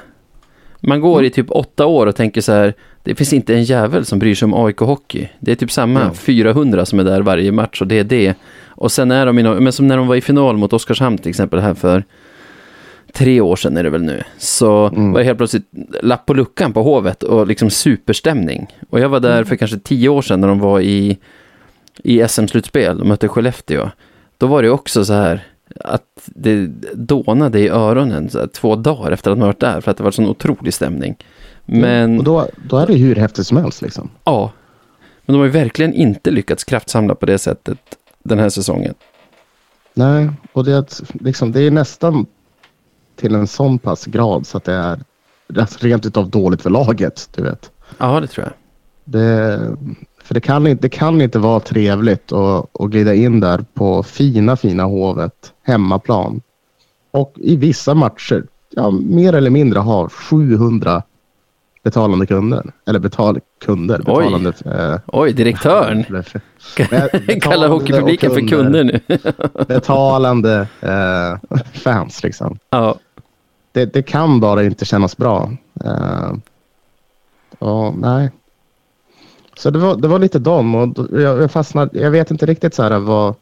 [0.80, 1.26] Man går mm.
[1.26, 4.36] i typ åtta år och tänker så här, det finns inte en jävel som bryr
[4.36, 5.30] sig om AIK Hockey.
[5.40, 6.14] Det är typ samma mm.
[6.14, 8.34] 400 som är där varje match och det är det.
[8.68, 11.30] Och sen är de i men som när de var i final mot Oskarshamn till
[11.30, 12.04] exempel här för
[13.14, 15.12] tre år sedan är det väl nu, så mm.
[15.12, 15.68] var det helt plötsligt
[16.02, 18.68] lapp på luckan på Hovet och liksom superstämning.
[18.90, 19.46] Och jag var där mm.
[19.46, 21.18] för kanske tio år sedan när de var i,
[22.04, 23.90] i SM-slutspel och mötte Skellefteå.
[24.38, 25.44] Då var det också så här
[25.80, 29.92] att det dånade i öronen så här, två dagar efter att man varit där för
[29.92, 31.16] att det var sån otrolig stämning.
[31.66, 32.04] Men...
[32.04, 32.18] Mm.
[32.18, 34.10] Och då, då är det hur häftigt som helst liksom.
[34.24, 34.52] Ja.
[35.26, 37.78] Men de har ju verkligen inte lyckats kraftsamla på det sättet
[38.24, 38.94] den här säsongen.
[39.94, 42.26] Nej, och det, liksom, det är nästan
[43.16, 45.00] till en sån pass grad så att det är
[45.80, 47.30] rent utav dåligt för laget.
[47.36, 47.72] Du vet.
[47.98, 48.54] Ja, det tror jag.
[49.06, 49.60] Det,
[50.24, 54.04] för det kan, inte, det kan inte vara trevligt att, att glida in där på
[54.04, 56.42] fina, fina Hovet, hemmaplan.
[57.12, 61.04] Och i vissa matcher, ja, mer eller mindre ha 700
[61.84, 62.72] betalande kunder.
[62.86, 63.98] Eller betal kunder.
[63.98, 66.04] Betalande, Oj, eh, Oj direktören.
[67.42, 69.00] Kallar hockeypubliken för kunder nu.
[69.68, 72.58] betalande eh, fans liksom.
[72.70, 72.96] Ja.
[73.72, 75.52] Det, det, kan bara inte kännas bra.
[75.86, 76.34] Uh,
[77.60, 78.32] och, nej.
[79.58, 82.00] Så det var, det var lite dem och jag, jag fastnade.
[82.00, 83.36] Jag vet inte riktigt så här vad.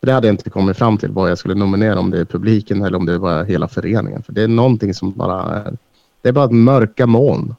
[0.00, 2.82] Det hade jag inte kommit fram till vad jag skulle nominera om det är publiken
[2.82, 4.22] eller om det var hela föreningen.
[4.22, 5.76] För det är någonting som bara är.
[6.24, 7.54] Det är bara mörka moln.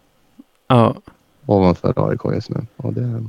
[0.68, 0.96] Ja.
[1.46, 2.66] Ovanför AIK just nu.
[2.78, 3.24] Och det,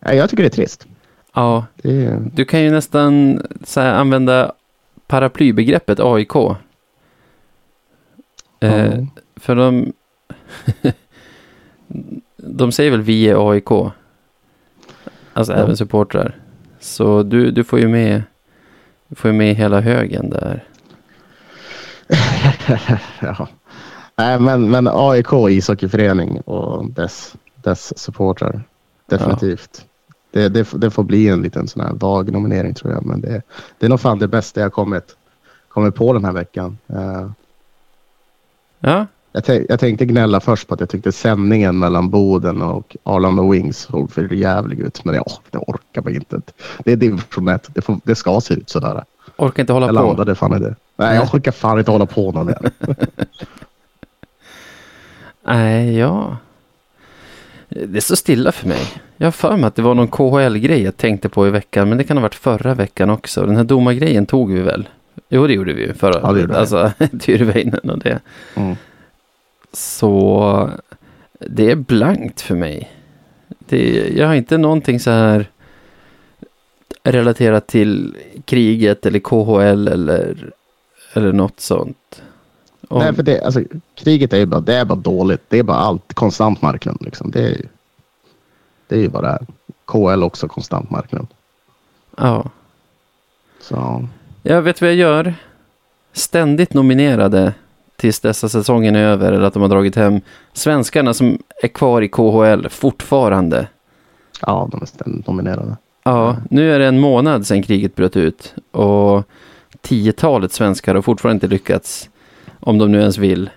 [0.00, 0.86] Nej, jag tycker det är trist.
[1.34, 3.42] Ja, Det du kan ju nästan
[3.76, 4.52] här, använda
[5.06, 6.34] paraplybegreppet AIK.
[8.60, 9.06] Eh, ja.
[9.36, 9.92] För de...
[12.36, 13.70] de säger väl vi är AIK.
[15.32, 15.58] Alltså Ja.
[15.58, 16.36] även supportrar.
[16.80, 18.22] Så du, du får ju med...
[19.08, 20.64] Du får ju med hela högen där.
[23.20, 23.48] ja.
[24.16, 28.62] Nej, men, men AIK ishockeyförening och dess, dess supportrar.
[29.06, 29.84] Definitivt.
[30.30, 33.06] Det, det, det får bli en liten sån här vag nominering tror jag.
[33.06, 33.42] Men det,
[33.78, 35.16] det är nog fan det bästa jag kommit,
[35.68, 36.78] kommit på den här veckan.
[36.86, 37.30] Eh,
[38.84, 43.42] Ja, jag, jag tänkte gnälla först på att jag tyckte sändningen mellan Boden och Arlanda
[43.50, 45.04] Wings såg för jävlig ut.
[45.04, 46.40] Men ja, det orkar man inte.
[46.84, 47.68] Det är division 1.
[47.74, 49.04] Det, får, det ska se ut sådär.
[49.36, 50.02] orkar inte hålla Jag på.
[50.02, 50.76] landade fan i det.
[50.96, 52.70] Nej, jag orkar fan inte hålla på någon mer.
[55.42, 56.36] Nej, ja.
[57.68, 58.86] Det är så stilla för mig.
[59.16, 61.88] Jag har för mig att det var någon KHL-grej jag tänkte på i veckan.
[61.88, 63.46] Men det kan ha varit förra veckan också.
[63.46, 64.88] Den här domargrejen tog vi väl?
[65.28, 65.94] Jo, det gjorde vi ju.
[65.94, 68.20] Förra, Ja, det gjorde alltså, Tyrväinen och det.
[68.54, 68.76] Mm.
[69.72, 70.70] Så
[71.38, 72.90] det är blankt för mig.
[73.58, 75.46] Det, jag har inte någonting så här
[77.04, 80.50] relaterat till kriget eller KHL eller,
[81.12, 82.22] eller något sånt.
[82.98, 83.62] Nej, för det, alltså,
[83.94, 85.42] kriget är ju bara, det är bara dåligt.
[85.48, 86.14] Det är bara allt.
[86.14, 86.96] Konstant marknad.
[87.00, 87.30] Liksom.
[87.30, 87.68] Det, är, ju-
[88.88, 89.46] det är ju är.
[89.84, 91.26] KL också konstant marknad.
[92.16, 92.50] ja.
[93.60, 94.08] Så,
[94.42, 95.34] Jag vet vad jag gör.
[96.12, 97.54] Ständigt nominerade
[97.96, 100.20] tills dessa säsongen är över eller att de har dragit hem
[100.52, 103.66] svenskarna som är kvar i KHL fortfarande.
[104.40, 105.76] ja, de är ständigt nominerade.
[106.04, 109.24] Ja, nu är det en månad sedan kriget bröt ut och
[109.80, 112.10] tiotalet svenskar har fortfarande inte lyckats,
[112.62, 113.50] om de nu ens vill,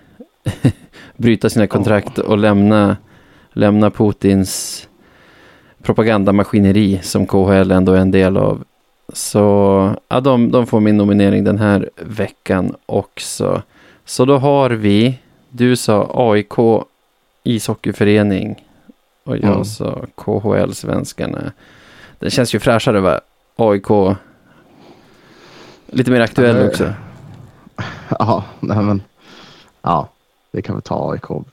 [1.16, 2.96] bryta sina kontrakt och lämna,
[3.52, 4.82] lämna Putins
[5.82, 8.64] propagandamaskineri som KHL ändå är en del av.
[9.12, 13.62] Så ja, de, de får min nominering den här veckan också.
[14.04, 15.18] Så då har vi,
[15.50, 16.84] du sa AIK
[17.44, 18.64] ishockeyförening
[19.24, 19.64] och jag Mm.
[19.64, 21.52] sa KHL-svenskarna.
[22.18, 23.20] Den känns ju fräschare va?
[23.56, 24.16] AIK.
[25.86, 26.92] Lite mer aktuell Ja, också.
[28.18, 29.02] Ja, nej, men,
[29.82, 30.08] ja,
[30.52, 31.44] det kan vi ta AIK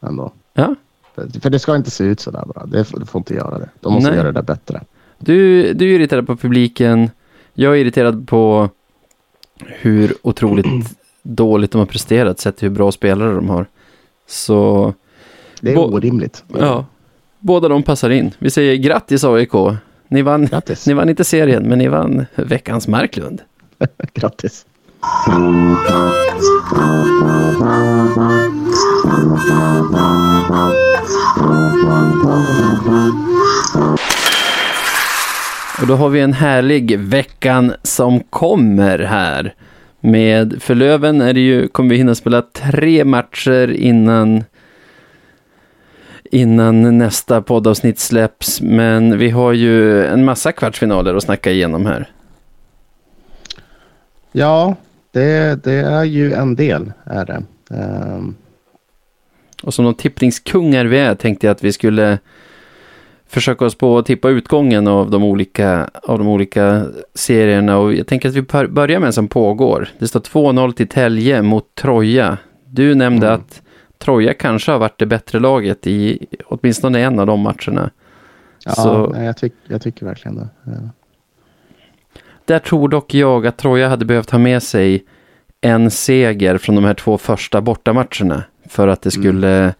[0.00, 0.32] ändå.
[0.54, 0.74] Ja.
[1.14, 2.66] För, för det ska inte se ut sådär bara.
[2.66, 3.68] Det, det får inte göra det.
[3.80, 4.18] De måste Nej.
[4.18, 4.80] göra det där bättre.
[5.18, 7.10] Du, du är irriterad på publiken.
[7.54, 8.68] Jag är irriterad på
[9.58, 10.66] hur otroligt
[11.22, 13.66] dåligt de har presterat sett hur bra spelare de har.
[14.26, 14.94] Så
[15.60, 16.44] Det är orimligt.
[16.58, 16.84] ja,
[17.38, 18.30] båda de passar in.
[18.38, 19.52] Vi säger grattis AIK.
[20.08, 20.86] Ni vann, Grattis.
[20.86, 23.42] ni vann inte serien, men ni vann veckans Marklund.
[24.14, 24.66] Grattis.
[35.80, 39.54] Och då har vi en härlig veckan som kommer här.
[40.00, 44.44] Med, för Löven är det ju, kommer vi hinna spela tre matcher innan
[46.30, 48.60] innan nästa poddavsnitt släpps.
[48.60, 52.10] Men vi har ju en massa kvartsfinaler att snacka igenom här.
[54.32, 54.76] Ja,
[55.18, 56.92] det, det är ju en del.
[57.04, 57.42] Är det.
[57.76, 58.34] Ehm,
[59.62, 62.18] Och som de tippningskungar vi är tänkte jag att vi skulle
[63.26, 67.78] försöka oss på att tippa utgången av de olika, av de olika serierna.
[67.78, 69.88] Och jag tänker att vi bör- börjar med en som pågår.
[69.98, 72.38] Det står 2-0 till Tälje mot Troja.
[72.64, 73.40] Du nämnde Mm.
[73.40, 73.62] att
[73.98, 77.90] Troja kanske har varit det bättre laget i åtminstone en av de matcherna.
[78.64, 80.48] ja, Så- jag, tyck, jag tycker verkligen det.
[80.64, 80.72] Ja.
[82.48, 85.04] Där tror dock jag att Troja hade behövt ha med sig
[85.60, 88.42] en seger från de här två första bortamatcherna.
[88.68, 89.22] För att det Mm.
[89.22, 89.74] skulle...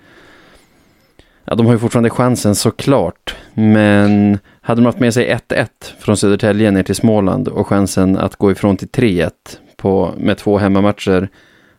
[1.45, 3.37] Ja, de har ju fortfarande chansen såklart.
[3.55, 8.37] Men hade de haft med sig 1-1 från Södertälje ner till Småland och chansen att
[8.37, 9.31] gå ifrån till 3-1
[9.77, 11.29] på, med två hemmamatcher.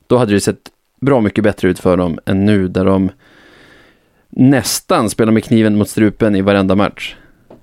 [0.08, 0.70] Då hade det sett
[1.02, 3.10] bra mycket bättre ut för dem än nu där de
[4.30, 7.16] nästan spelar med kniven mot strupen i varenda match.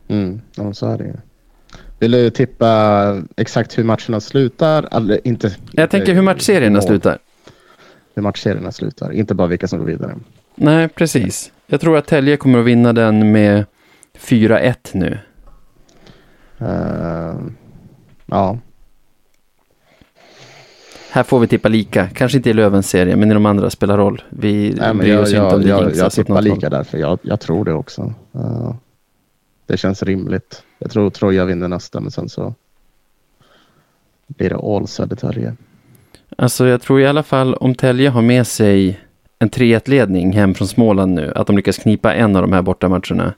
[0.09, 1.13] Mm, ja, så är det ju.
[1.99, 4.89] Vill du tippa exakt hur matcherna slutar?
[4.97, 7.19] Eller inte, Jag tänker hur matchserierna slutar.
[8.15, 10.15] Hur matchserierna slutar, inte bara vilka som går vidare.
[10.55, 11.53] Nej, precis.
[11.67, 13.65] Jag tror att Tälje kommer att vinna den med
[14.19, 15.19] 4-1 nu.
[16.59, 17.57] Ehm,
[18.27, 18.59] ja,
[21.11, 22.09] Här får vi tippa lika.
[22.09, 24.23] Kanske inte i Lövens serie, men i de andra spelar roll.
[24.31, 26.45] Vi Nej, men bryr jag, oss inte jag, om det jag, jag tippar håll.
[26.45, 28.13] lika där, för jag, jag tror det också.
[28.35, 28.75] Eh,
[29.67, 30.63] det känns rimligt.
[30.79, 32.55] Jag tror Troja vinner nästa, men sen så
[34.27, 35.57] blir det all Södertälje.
[36.39, 39.01] Alltså, jag tror i alla fall om Tälje har med sig
[39.39, 43.35] en 3-1-ledning hem från Småland nu, att de lyckas knipa en av de här bortamatcherna,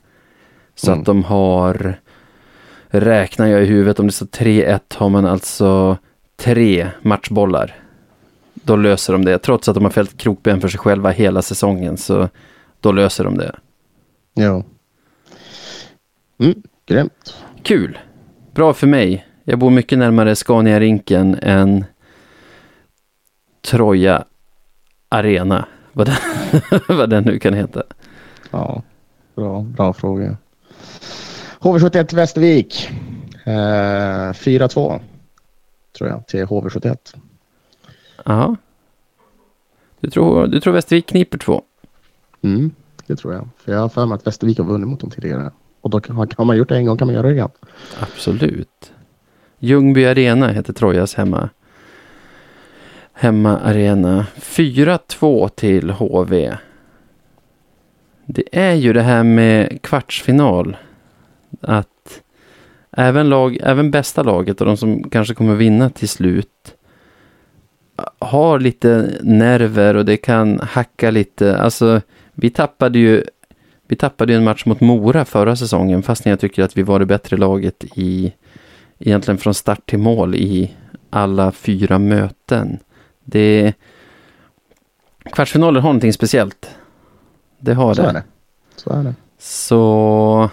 [0.74, 1.00] Så Mm.
[1.00, 1.94] att de har,
[2.88, 5.96] räknar jag i huvudet, om det står 3-1 har man alltså
[6.36, 7.74] tre matchbollar.
[8.54, 11.96] Då löser de det, trots att de har fällt krokben för sig själva hela säsongen.
[11.96, 12.28] Så
[12.80, 13.54] då löser de det.
[14.34, 14.64] Jo.
[16.38, 17.44] Mm, grymt.
[17.62, 17.98] Kul!
[18.54, 19.26] Bra för mig.
[19.44, 21.84] Jag bor mycket närmare Scania-rinken än
[23.60, 24.24] Troja
[25.08, 25.66] Arena.
[25.92, 26.16] Vad den,
[26.98, 27.82] vad den nu kan heta.
[28.50, 28.82] Ja,
[29.34, 30.36] bra, bra fråga.
[31.60, 32.90] HV71 Västervik.
[33.44, 35.00] Eh, 4-2
[35.98, 37.16] tror jag till HV71.
[38.24, 38.56] Ja.
[40.00, 41.62] Du tror, du tror Västervik kniper två?
[42.42, 42.70] Mm,
[43.06, 43.48] det tror jag.
[43.56, 45.50] För jag har för mig att Västervik har vunnit mot dem tidigare.
[45.88, 47.48] Och då kan, har man gjort det en gång kan man göra det igen.
[48.00, 48.92] Absolut.
[49.58, 51.48] Ljungby Arena heter Trojas hemma.
[53.12, 54.26] Hemma-arena.
[54.36, 56.56] 4-2 till HV.
[58.26, 60.76] Det är ju det här med kvartsfinal.
[61.60, 62.22] Att
[62.92, 66.74] även, lag, även bästa laget och de som kanske kommer vinna till slut
[68.18, 71.58] har lite nerver och det kan hacka lite.
[71.58, 72.00] Alltså,
[72.34, 73.24] vi tappade ju
[73.88, 77.06] vi tappade en match mot Mora förra säsongen fastän jag tycker att vi var det
[77.06, 78.32] bättre laget i
[78.98, 80.74] egentligen från start till mål i
[81.10, 82.78] alla fyra möten.
[83.24, 83.74] Det
[85.32, 86.70] Kvartsfinaler har någonting speciellt.
[87.58, 88.08] Det har Så det.
[88.08, 88.22] är det.
[88.76, 89.14] Så är det.
[89.38, 90.50] Så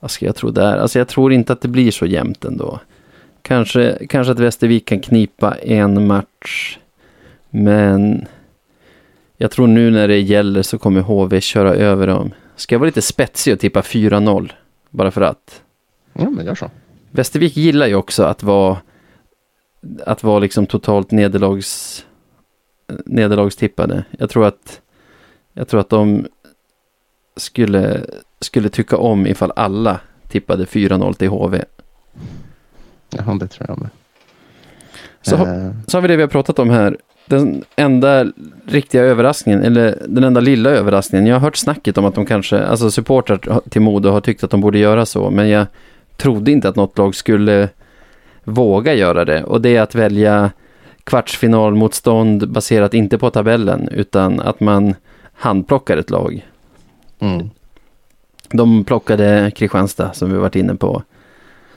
[0.00, 0.76] vad ska jag tro där?
[0.76, 2.80] Alltså jag tror inte att det blir så jämnt ändå.
[3.42, 6.78] Kanske, kanske att Västervik kan knipa en match.
[7.50, 8.26] Men
[9.42, 12.34] jag tror nu när det gäller så kommer HV köra över dem.
[12.56, 14.52] Ska jag vara lite spetsig och tippa 4-0?
[14.90, 15.62] Bara för att.
[16.12, 16.70] Ja, men gör så.
[17.10, 18.78] Västervik gillar ju också att vara
[20.06, 22.04] att vara liksom totalt nederlags
[23.06, 24.04] nederlagstippade.
[24.10, 24.80] Jag tror att
[25.52, 26.26] jag tror att de
[27.36, 28.06] skulle
[28.40, 31.64] skulle tycka om ifall alla tippade 4-0 till HV.
[33.10, 33.90] Ja, det tror jag med.
[35.22, 36.96] Så, Eh, så har vi det vi har pratat om här.
[37.26, 38.26] Den enda
[38.66, 41.26] riktiga överraskningen, eller den enda lilla överraskningen.
[41.26, 44.50] Jag har hört snacket om att de kanske, alltså supportrar till Modo har tyckt att
[44.50, 45.30] de borde göra så.
[45.30, 45.66] Men jag
[46.16, 47.68] trodde inte att något lag skulle
[48.44, 49.44] våga göra det.
[49.44, 50.50] Och det är att välja
[51.04, 54.94] kvartsfinalmotstånd baserat inte på tabellen utan att man
[55.32, 56.46] handplockar ett lag.
[57.20, 57.50] mm.
[58.54, 61.02] De plockade Kristianstad som vi varit inne på.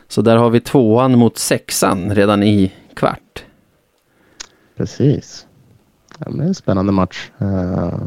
[0.07, 3.44] Så där har vi tvåan mot sexan redan i kvart.
[4.77, 5.47] Precis.
[6.19, 7.31] Ja, det är en spännande match.
[7.37, 7.99] Eh,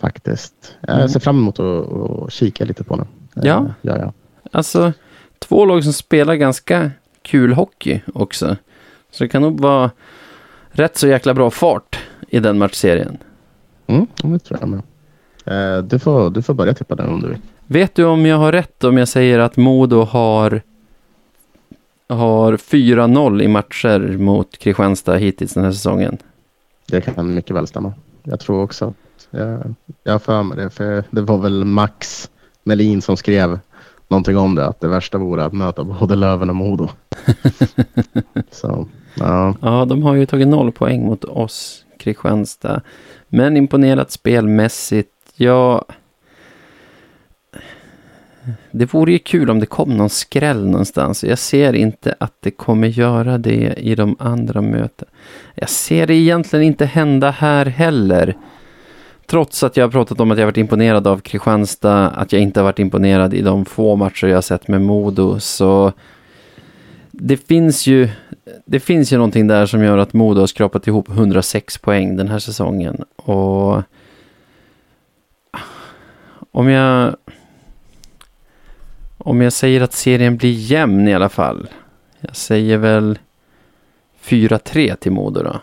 [0.00, 0.74] faktiskt.
[0.88, 1.00] Mm.
[1.00, 3.06] Jag ser fram emot att, att kika lite på den.
[3.36, 3.66] Eh, Ja.
[3.82, 4.12] ja, ja.
[4.52, 4.92] Alltså,
[5.38, 6.90] två lag som spelar ganska
[7.22, 8.56] kul hockey också.
[9.10, 9.90] Så det kan nog vara
[10.70, 13.18] rätt så jäkla bra fart i den matchserien.
[13.86, 14.82] Mm, det tror jag med.
[15.44, 17.38] Eh, du, får, du får börja tippa den om du vill.
[17.66, 20.62] Vet du om jag har rätt om jag säger att Modo har,
[22.10, 26.18] har 4-0 i matcher mot Kristianstad hittills den här säsongen?
[26.86, 27.92] Det kan mycket väl stämma.
[28.22, 30.70] Jag tror också att jag, jag har för mig det.
[30.70, 32.30] För det var väl Max
[32.64, 33.58] Melin som skrev
[34.08, 34.66] någonting om det.
[34.66, 36.88] Att det värsta vore att möta både Löven och Modo.
[38.50, 39.54] Så, ja.
[39.60, 42.80] Ja, de har ju tagit noll poäng mot oss, Kristianstad.
[43.28, 45.10] Men imponerat spelmässigt.
[45.36, 45.84] Ja,
[48.80, 51.24] det vore ju kul om det kom någon skräll någonstans.
[51.24, 55.10] Jag ser inte att det kommer göra det i de andra mötena.
[55.54, 58.36] Jag ser det egentligen inte hända här heller.
[59.26, 62.60] Trots att jag har pratat om att jag varit imponerad av Kristianstad, att jag inte
[62.60, 65.92] har varit imponerad i de få matcher jag har sett med Modo, så
[67.10, 68.08] det finns ju
[68.64, 72.28] det finns ju någonting där som gör att Modo har skrapat ihop 106 poäng den
[72.28, 73.04] här säsongen.
[73.16, 73.82] Och
[76.50, 77.16] om jag
[79.24, 81.68] om jag säger att serien blir jämn i alla fall.
[82.20, 83.18] Jag säger väl
[84.22, 85.60] 4-3 till Modo då.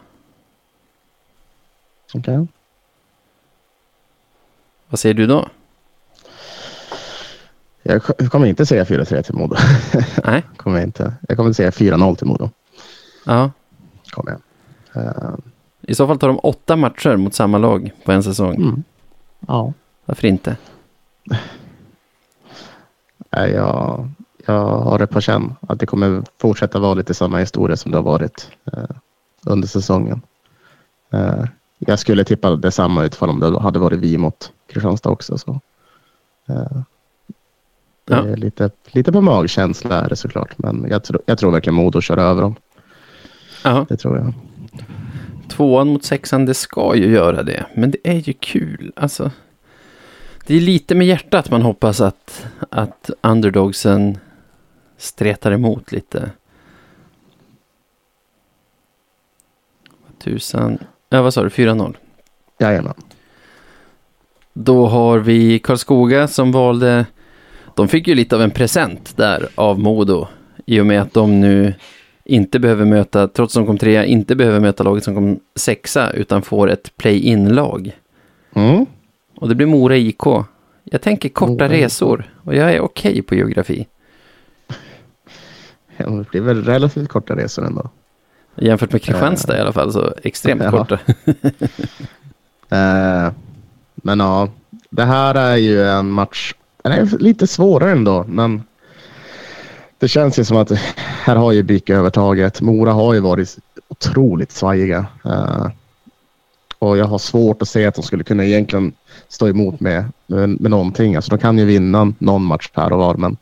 [2.13, 2.47] okej.
[4.89, 5.47] Vad säger du då?
[7.83, 9.55] Jag ko- jag kommer inte säga 4-3 till Modo.
[10.25, 10.43] Nej?
[10.57, 11.13] kommer jag, inte.
[11.27, 12.49] jag kommer säga 4-0 till Modo.
[13.25, 13.51] Ja.
[14.09, 15.05] Kommer jag.
[15.05, 15.33] Eh,
[15.81, 18.55] I så fall tar de åtta matcher mot samma lag på en säsong.
[18.55, 18.83] mm.
[19.47, 19.73] Ja.
[20.05, 20.57] Varför inte?
[23.37, 24.09] Nej, Jag,
[24.45, 27.97] jag har det på känn att det kommer fortsätta vara lite samma historia som det
[27.97, 28.83] har varit eh,
[29.45, 30.21] under säsongen.
[31.13, 31.43] Eh,
[31.79, 35.37] jag skulle tippa detsamma utifall om det hade varit vi mot Kristianstad också.
[35.37, 35.51] Så.
[36.49, 36.81] Eh,
[38.05, 38.27] det Ja.
[38.27, 42.01] är lite, lite på magkänsla är det såklart, men jag, tro, jag tror verkligen Modo
[42.01, 42.55] kör över dem.
[43.63, 43.85] Ja.
[43.89, 44.33] Det tror jag.
[45.49, 47.65] Tvåan mot sexan, det ska ju göra det.
[47.75, 48.91] Men det är ju kul.
[48.95, 49.31] Alltså,
[50.47, 54.17] Det är lite med hjärtat man hoppas att, att underdogsen
[54.97, 56.31] stretar emot lite.
[60.23, 60.79] Tusen,
[61.09, 61.95] ja vad sa du, 4-0.
[62.59, 62.93] Jajamän.
[64.53, 67.05] Då har vi Karlskoga som valde,
[67.75, 70.27] de fick ju lite av en present där av Modo.
[70.65, 71.73] I och med att de nu
[72.23, 76.11] inte behöver möta, trots att de kom trea, inte behöver möta laget som kom sexa
[76.11, 77.91] utan får ett play-in-lag.
[78.55, 78.85] Mm.
[79.37, 80.23] Och det blir Mora IK.
[80.83, 81.71] Jag tänker korta IK.
[81.71, 83.87] resor och jag är okej på geografi.
[85.97, 87.89] Ja, det blir väl relativt korta resor ändå.
[88.55, 90.71] Jämfört med Kristianstad i alla fall så extremt Ja.
[90.71, 90.99] korta.
[92.69, 93.31] Eh,
[93.95, 94.49] men ja,
[94.89, 96.53] det här är ju en match.
[96.83, 98.63] Den är lite svårare ändå, men
[99.97, 100.71] det känns ju som att
[101.23, 102.61] här har ju BIK övertaget.
[102.61, 103.57] Mora har ju varit
[103.87, 105.05] otroligt svajiga.
[105.25, 105.67] Eh,
[106.79, 108.93] och jag har svårt att se att de skulle kunna egentligen
[109.27, 111.15] stå emot med, med, med någonting.
[111.15, 113.37] Alltså de kan ju vinna någon match här och var, men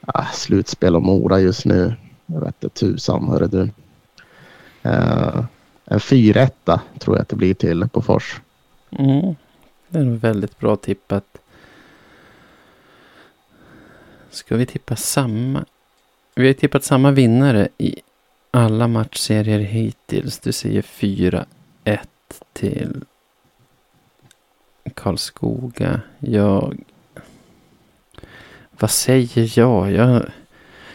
[0.00, 1.94] ah, slutspel och Mora just nu.
[2.26, 3.70] Jag vet inte tusan, hörru du.
[4.90, 5.44] Uh,
[5.84, 8.40] en 4-1 tror jag att det blir till Bofors.
[8.90, 9.34] Mm.
[9.88, 11.24] Det är nog väldigt bra tippat.
[14.30, 15.64] Ska vi tippa samma?
[16.34, 17.96] Vi har tippat samma vinnare i
[18.50, 20.38] alla matchserier hittills.
[20.38, 21.44] Du säger 4-1
[22.52, 23.04] till
[24.94, 26.00] Karlskoga.
[26.18, 26.76] Jag...
[28.70, 29.92] Vad säger jag?
[29.92, 30.22] Jag,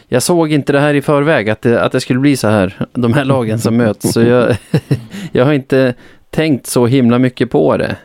[0.08, 2.86] jag såg inte det här i förväg, att det, att det skulle bli så här.
[2.92, 4.12] De här lagen som möts.
[4.12, 4.56] Så jag,
[5.32, 5.94] jag har inte
[6.30, 7.96] tänkt så himla mycket på det.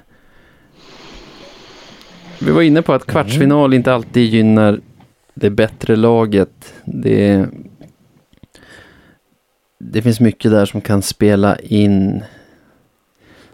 [2.42, 4.80] Vi var inne på att kvartsfinal inte alltid gynnar
[5.34, 6.74] det bättre laget.
[6.86, 7.46] Det,
[9.80, 12.24] det finns mycket där som kan spela in.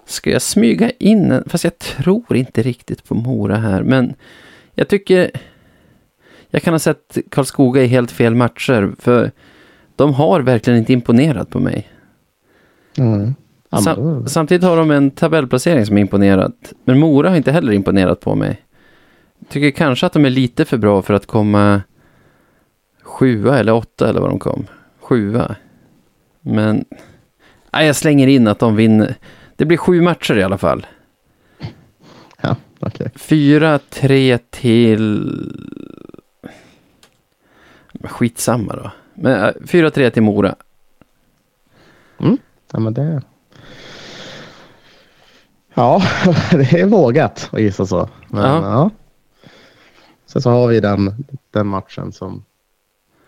[0.06, 1.43] Ska jag smyga in en?
[1.49, 3.84] Fast jag tror inte riktigt på Mora här.
[3.84, 4.14] Men
[4.76, 5.32] jag tycker
[6.49, 8.95] jag kan ha sett Karlskoga i helt fel matcher.
[8.99, 9.32] För
[9.95, 11.88] de har verkligen inte imponerat på mig.
[12.97, 13.36] Mm.
[13.72, 16.74] Sam- samtidigt har de en tabellplacering som är imponerat.
[16.84, 18.62] Men Mora har inte heller imponerat på mig.
[19.49, 21.82] Tycker kanske att de är lite för bra för att komma
[23.03, 24.68] sjua eller åtta eller vad de kom.
[24.99, 25.56] Sjua.
[26.41, 26.86] Men
[27.74, 29.16] nej, jag slänger in att de vinner.
[29.56, 30.88] Det blir sju matcher i alla fall.
[32.41, 33.10] ja, okej.
[33.16, 35.32] Fyra, tre till...
[38.03, 38.91] Skitsamma då.
[39.14, 40.56] Men äh, fyra, tre till Mora.
[42.72, 43.22] Ja, men det...
[45.74, 46.01] Ja,
[46.51, 48.10] det är vågat att gissa så.
[48.30, 48.62] Men, Ja.
[48.64, 48.89] ja.
[50.26, 52.43] Sen så har vi den, den matchen som,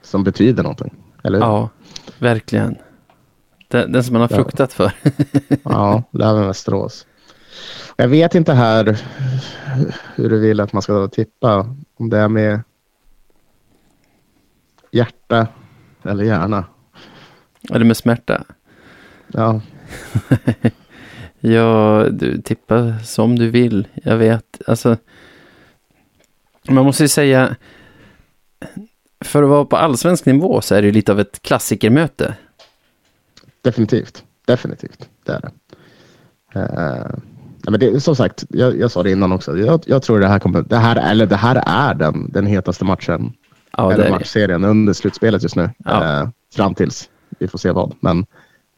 [0.02, 0.94] som betyder någonting.
[1.24, 1.46] Eller hur?
[1.46, 1.70] Ja,
[2.20, 2.76] verkligen.
[3.68, 4.92] Den, den som man har fruktat för.
[5.64, 7.08] Ja, Löven-Västerås.
[7.96, 9.02] Jag vet inte här
[10.16, 11.76] hur du vill att man ska tippa.
[11.96, 12.62] Om det är med
[14.92, 15.48] hjärta
[16.04, 16.66] eller hjärna.
[17.72, 18.44] Eller med smärta.
[19.28, 19.62] Ja,
[21.40, 23.88] Ja, du tippar som du vill.
[23.94, 24.62] Jag vet.
[24.68, 24.98] Alltså,
[26.70, 27.56] man måste ju säga,
[29.26, 32.36] för att vara på allsvensk nivå så är det ju lite av ett klassikermöte.
[33.68, 34.24] Definitivt.
[34.46, 35.52] Definitivt, det är det.
[36.60, 37.18] Uh,
[37.70, 39.58] men det som sagt, jag, jag sa det innan också.
[39.58, 42.86] Jag, jag tror det här kommer, det här, eller det här är den, den hetaste
[42.86, 43.34] matchen.
[43.78, 44.14] Ja, eller är det.
[44.14, 45.70] matchserien under slutspelet just nu.
[45.78, 46.22] Ja.
[46.22, 47.10] Eh, fram tills
[47.40, 47.96] vi får se vad.
[48.00, 48.26] Men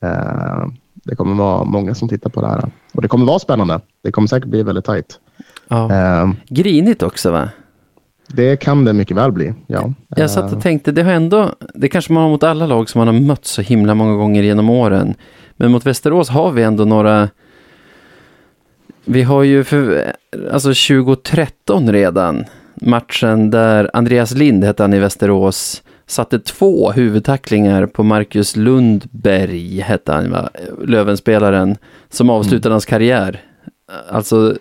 [0.01, 2.71] eh, det kommer vara många som tittar på det här.
[2.93, 3.81] Och det kommer vara spännande.
[4.03, 5.19] Det kommer säkert bli väldigt tajt.
[5.67, 6.33] Ja.
[6.47, 7.49] Grinigt också va?
[8.33, 9.53] Det kan det mycket väl bli.
[9.67, 9.93] Ja.
[10.15, 12.89] Jag satt Eh, och tänkte, det har ändå, det kanske man har mot alla lag
[12.89, 15.15] som man har mött så himla många gånger genom åren.
[15.55, 17.29] Men mot Västerås har vi ändå några,
[19.05, 20.13] vi har ju för,
[20.51, 28.03] alltså 2013 redan, matchen där Andreas Lind hette han i Västerås, satte två huvudtacklingar på
[28.03, 30.49] Marcus Lundberg, hette han va,
[30.83, 31.77] Lövenspelaren,
[32.09, 33.41] som avslutade hans karriär.
[34.09, 34.55] Alltså,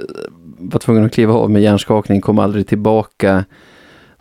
[0.58, 3.44] var tvungen att kliva av med hjärnskakning, kom aldrig tillbaka.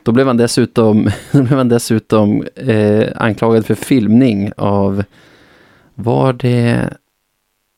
[0.03, 5.03] Då blev han dessutom, då blev han dessutom eh, anklagad för filmning av,
[5.95, 6.89] var det,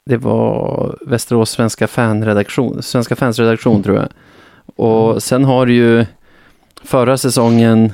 [0.05, 4.07] det var Västerås Svenska fanredaktion, Svenska fansredaktion tror jag.
[4.76, 6.05] Och sen har du ju
[6.84, 7.91] förra säsongen,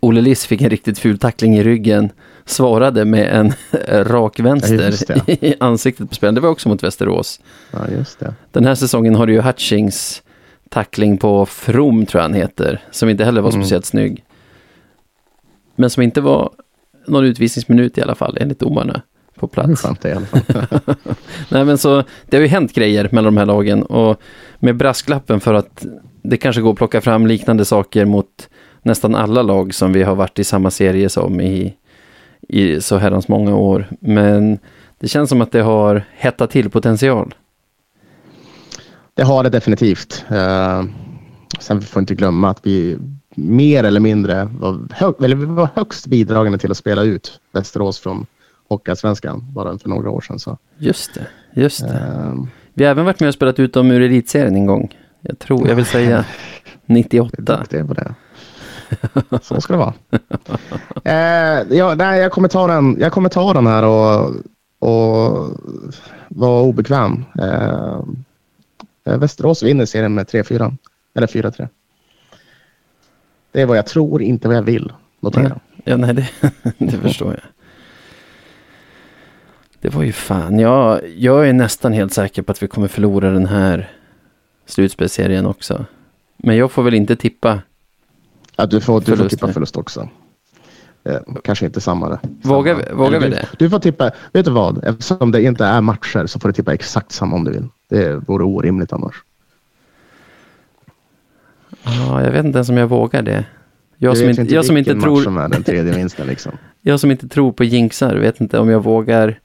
[0.00, 2.10] Olle Liss fick en riktigt ful tackling i ryggen,
[2.50, 3.52] svarade med en
[4.04, 5.42] rak Ja, vänster det.
[5.46, 6.34] i ansiktet på spelaren.
[6.34, 7.40] Det var också mot Västerås.
[7.70, 8.34] Ja, just det.
[8.52, 10.22] Den här säsongen har du ju Hutchings
[10.68, 13.62] tackling på From tror jag han heter, som inte heller var Mm.
[13.62, 14.24] speciellt snygg.
[15.76, 16.50] Men som inte var
[17.06, 19.02] någon utvisningsminut i alla fall, enligt domarna.
[19.36, 19.82] på plats.
[20.00, 20.42] det i alla fall.
[21.48, 24.20] Nej men så, det har ju hänt grejer mellan de här lagen och
[24.58, 25.86] med brasklappen för att
[26.22, 28.48] det kanske går att plocka fram liknande saker mot
[28.82, 31.74] nästan alla lag som vi har varit i samma serie som i,
[32.48, 33.86] i så herrans många år.
[34.00, 34.58] Men
[34.98, 37.34] det känns som att det har hettat till potential.
[39.14, 40.24] Det har det definitivt.
[40.30, 40.84] Eh,
[41.60, 42.98] sen får vi inte glömma att vi
[43.34, 47.98] mer eller mindre var, hög, eller vi var högst bidragande till att spela ut Västerås
[47.98, 48.26] från
[48.68, 50.38] Hockeyallsvenskan bara för några år sedan.
[50.38, 51.26] Så, Just det,
[51.60, 51.88] just det.
[51.94, 52.34] eh,
[52.74, 54.96] Vi har även varit med och spelat ut dem ur elitserien en gång.
[55.20, 56.24] Jag tror, jag vill säga
[56.86, 57.36] 98.
[57.42, 58.14] duktig på det.
[59.42, 59.94] Så ska det vara.
[61.04, 64.34] Eh, ja, nej, jag, kommer ta den, jag kommer ta den här och,
[64.78, 65.50] och
[66.28, 67.24] vara obekväm.
[67.38, 68.00] Eh,
[69.04, 70.76] Västerås vinner serien med 3-4.
[71.14, 71.68] Eller 4-3.
[73.52, 74.92] Det är vad jag tror, inte vad jag vill.
[75.20, 75.60] Notera.
[75.84, 76.28] Ja, nej, det,
[76.78, 77.42] det förstår jag.
[79.80, 83.30] Det var ju fan, jag, jag är nästan helt säker på att vi kommer förlora
[83.30, 83.90] den här
[84.66, 85.84] slutspelsserien också.
[86.36, 87.58] Men jag får väl inte tippa.
[88.60, 90.08] Ja, du får, du får tippa förlust också.
[91.04, 92.18] Eh, kanske inte samma.
[92.42, 93.48] Vågar vi- vågar vi det?
[93.58, 94.84] Du får tippa, vet du vad?
[94.84, 97.68] Eftersom det inte är matcher så får du tippa exakt samma om du vill.
[97.88, 99.14] Det vore orimligt annars.
[101.84, 103.44] Ja, jag vet inte ens om jag vågar det.
[103.96, 106.52] Jag som vet inte, jag som inte tror, som är den tredje vinsten liksom.
[106.82, 109.40] jag som inte tror på jinxar vet inte om jag vågar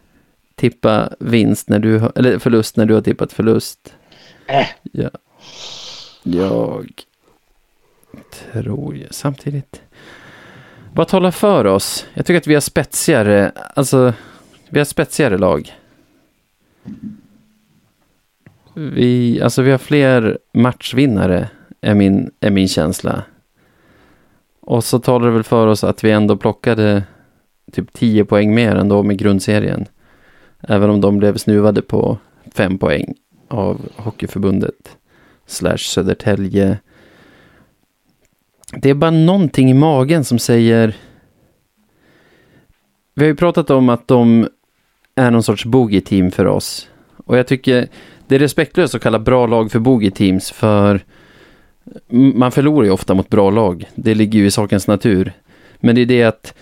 [0.56, 3.94] tippa vinst när du eller förlust när du har tippat förlust.
[4.48, 4.66] Äh.
[4.92, 5.10] Ja.
[6.24, 6.92] Jag
[8.54, 9.14] tror jag.
[9.14, 9.82] samtidigt.
[10.94, 12.06] Vad talar för oss?
[12.14, 14.14] Jag tycker att vi har spetsigare, alltså
[14.70, 15.74] vi har spetsigare lag.
[18.74, 21.50] Vi, alltså vi har fler matchvinnare
[21.82, 23.24] är min, är min känsla.
[24.60, 27.04] Och så talar det väl för oss att vi ändå plockade
[27.72, 29.86] typ 10 poäng mer än med grundserien.
[30.62, 32.18] Även om de blev snuvade på
[32.54, 33.14] 5 poäng
[33.48, 34.98] av Hockeyförbundet
[35.46, 36.78] slash Södertälje.
[38.74, 40.96] Det är bara någonting i magen som säger...
[43.16, 44.48] Vi har ju pratat om att de
[45.16, 46.90] är någon sorts boogie-team för oss.
[47.26, 47.88] Och jag tycker
[48.28, 51.06] det är respektlöst att kalla bra lag för boogie-teams för
[52.10, 53.90] man förlorar ju ofta mot bra lag.
[53.96, 55.34] Det ligger ju i sakens natur.
[55.80, 56.54] Men det är det att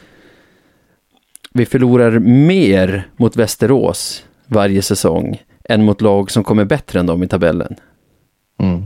[1.54, 7.24] vi förlorar mer mot Västerås varje säsong än mot lag som kommer bättre än dem
[7.24, 7.76] i tabellen.
[8.60, 8.84] Mm.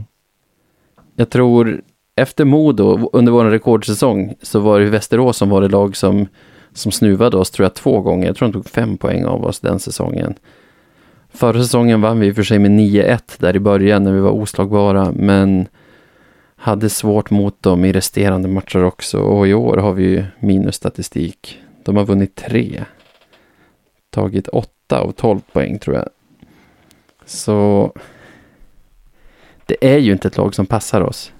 [1.16, 1.82] Jag tror
[2.18, 6.26] efter Modo under vår rekordsäsong så var det Västerås som var det lag som,
[6.72, 8.26] som snuvade oss tror jag två gånger.
[8.26, 10.34] Jag tror de tog fem poäng av oss den säsongen.
[11.30, 14.20] Förra säsongen vann vi i och för sig med 9-1 där i början när vi
[14.20, 15.66] var oslagbara men
[16.56, 21.58] hade svårt mot dem i resterande matcher också och i år har vi ju minusstatistik.
[21.84, 22.84] De har vunnit tre.
[24.10, 26.08] Tagit åtta av 12 poäng tror jag.
[27.24, 27.92] Så
[29.66, 31.32] det är ju inte ett lag som passar oss.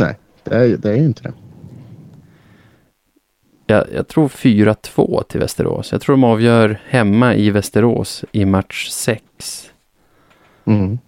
[0.00, 1.32] Nej, det är, det är ju inte det.
[3.66, 5.92] Jag, jag tror 4-2 till Västerås.
[5.92, 9.22] Jag tror de avgör hemma i Västerås i match 6.
[10.64, 10.98] Mm.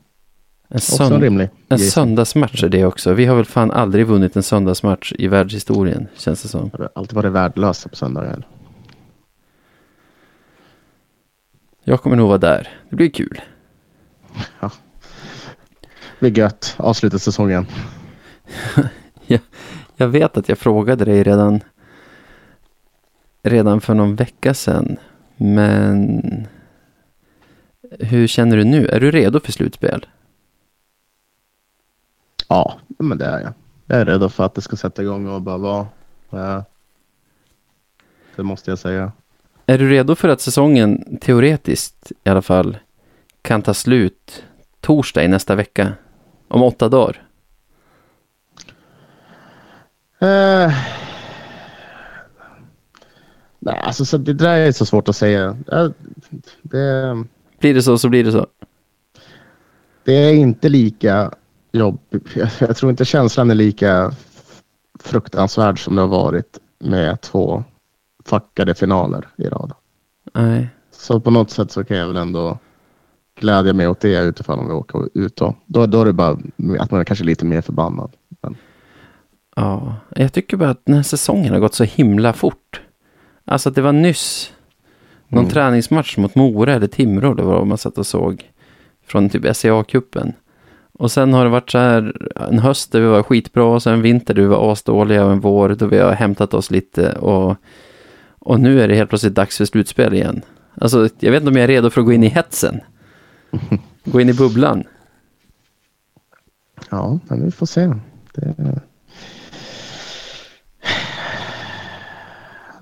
[0.69, 1.21] En, sönd-
[1.69, 3.13] en söndagsmatch är det också.
[3.13, 6.71] Vi har väl fan aldrig vunnit en söndagsmatch i världshistorien, känns det som.
[6.73, 8.47] Har det alltid varit värdelösa på söndagar.
[11.85, 12.69] Jag kommer nog vara där.
[12.91, 13.41] Det blir kul.
[14.61, 14.71] Det
[16.21, 16.75] blir gött.
[16.79, 17.67] Avsluta säsongen.
[19.97, 21.61] Jag vet att jag frågade dig redan,
[23.43, 24.97] redan för någon vecka sedan.
[25.37, 26.23] Men
[27.99, 28.87] hur känner du nu?
[28.87, 30.07] Är du redo för slutspel?
[32.49, 33.53] Ja, men det är jag.
[33.87, 35.87] Jag är redo för att det ska sätta igång och bara vara.
[36.31, 36.65] Ja.
[38.37, 39.13] Det måste jag säga.
[39.67, 42.79] Är du redo för att säsongen teoretiskt i alla fall
[43.43, 44.45] kan ta slut
[44.81, 45.93] torsdag i nästa vecka?
[46.49, 47.23] Om åtta dagar?
[50.23, 50.73] Eh,
[53.59, 55.57] nej, alltså så det där är så svårt att säga.
[55.73, 55.89] Eh,
[56.63, 57.25] Det,
[57.61, 58.47] Blir det så så blir det så.
[60.05, 61.31] det är inte lika
[61.73, 62.27] jobbigt.
[62.37, 64.13] Jag, jag tror inte känslan är lika
[65.01, 67.65] fruktansvärd som det har varit med två
[68.25, 69.73] fuckade finaler i rad.
[70.35, 70.69] Nej.
[70.91, 72.59] Så på något sätt så kan jag väl ändå
[73.41, 75.55] glädja mig åt det utifrån om vi åker ut då.
[75.67, 76.39] Då, då är det bara
[76.81, 78.13] att man är kanske lite mer förbannad.
[79.57, 82.81] Ja, jag tycker bara att den här säsongen har gått så himla fort.
[83.45, 84.53] Alltså att det var nyss
[85.29, 85.51] någon Mm.
[85.53, 88.51] träningsmatch mot Mora eller Timrå eller vad man satt och såg.
[89.07, 90.33] Från typ SCA-cupen.
[90.93, 93.93] Och sen har det varit så här en höst där vi var skitbra och sen
[93.93, 97.13] en vinter där vi var asdåliga och en vår då vi har hämtat oss lite
[97.13, 97.57] och,
[98.39, 100.43] Och nu är det helt plötsligt dags för slutspel igen.
[100.75, 102.81] Alltså, jag vet inte om jag är redo för att gå in i hetsen.
[104.05, 104.85] Gå in i bubblan.
[106.91, 107.93] Ja, men vi får se.
[108.35, 108.81] Det...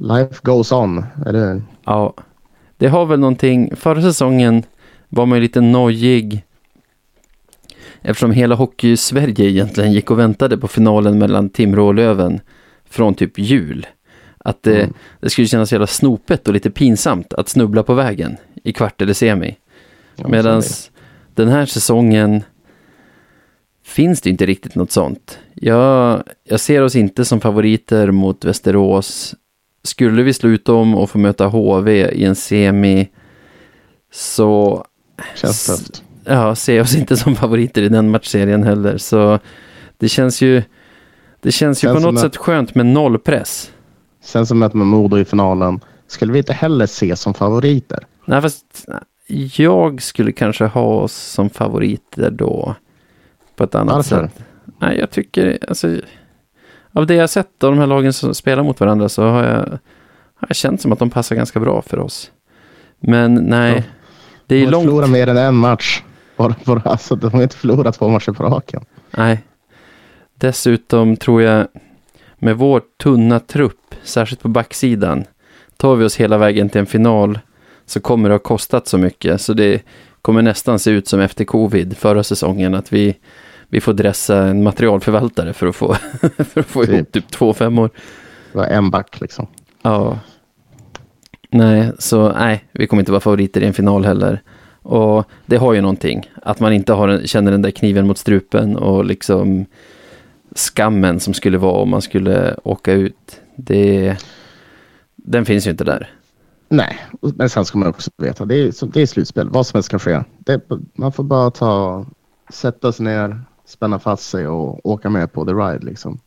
[0.01, 2.14] Life goes on, eller Ja,
[2.77, 3.77] det har väl någonting.
[3.77, 4.62] Förra säsongen
[5.09, 6.44] var man ju lite nojig.
[8.02, 12.40] Eftersom hela hockey-Sverige egentligen gick och väntade på finalen mellan Timrå och Löven
[12.85, 13.86] från typ jul.
[14.39, 14.94] Att det, Mm.
[15.20, 19.12] det skulle kännas jävla snopet och lite pinsamt att snubbla på vägen i kvart eller
[19.12, 19.56] semi.
[20.16, 20.62] Ja, Medan
[21.35, 22.43] den här säsongen
[23.85, 25.39] finns det inte riktigt något sånt.
[25.55, 29.35] Jag, jag ser oss inte som favoriter mot Västerås.
[29.82, 33.09] Skulle vi slå ut dem och få möta HV i en semi
[34.12, 34.85] så.
[35.35, 36.02] Känns tufft.
[36.24, 38.98] ja, ser oss inte som favoriter i den matchserien heller.
[38.98, 39.39] Så
[39.98, 40.62] det känns ju,
[41.40, 43.73] det känns ju Känns på något att- sätt skönt med noll press.
[44.23, 45.81] Sen som möter man Modo i finalen.
[46.07, 48.07] Skulle vi inte heller se som favoriter?
[48.24, 48.86] Nej, fast
[49.57, 52.74] jag skulle kanske ha oss som favoriter då.
[53.57, 54.27] På ett annat Varför?
[54.28, 54.44] sätt.
[54.81, 55.97] Nej, jag tycker, alltså,
[56.92, 59.56] av det jag sett av de här lagen som spelar mot varandra så har jag,
[60.34, 62.30] har jag känt som att de passar ganska bra för oss.
[63.00, 63.82] Men nej, Ja.
[64.46, 64.84] det De är har långt.
[64.84, 66.02] förlorat mer än en match.
[66.84, 68.84] Alltså, de har inte förlorat två matcher på raken.
[69.10, 69.42] Nej.
[70.34, 71.66] Dessutom tror jag
[72.38, 75.24] med vår tunna trupp, särskilt på backsidan,
[75.76, 77.38] tar vi oss hela vägen till en final
[77.86, 79.82] så kommer det ha kostat så mycket så det
[80.22, 83.16] kommer nästan se ut som efter covid förra säsongen att vi,
[83.70, 85.94] vi får dressa en materialförvaltare för att få,
[86.38, 87.12] för att få ihop Typ.
[87.12, 87.90] typ två femmor.
[88.52, 89.47] Det var en back liksom.
[89.82, 90.18] Ja.
[91.51, 94.42] Nej, så nej, vi kommer inte vara favoriter i en final heller.
[94.82, 98.76] Och det har ju någonting, att man inte har känner den där kniven mot strupen
[98.76, 99.66] och liksom
[100.55, 103.40] skammen som skulle vara om man skulle åka ut.
[103.56, 104.16] Det,
[105.16, 106.10] den finns ju inte där.
[106.68, 108.44] Nej, men sen ska man också veta.
[108.44, 109.48] Det är, det är slutspel.
[109.48, 110.22] Vad som helst kan ske.
[110.38, 110.60] Det,
[110.94, 112.06] man får bara ta,
[112.52, 113.40] sätta sig ner,
[113.70, 116.20] spänna fast sig och åka med på the ride liksom.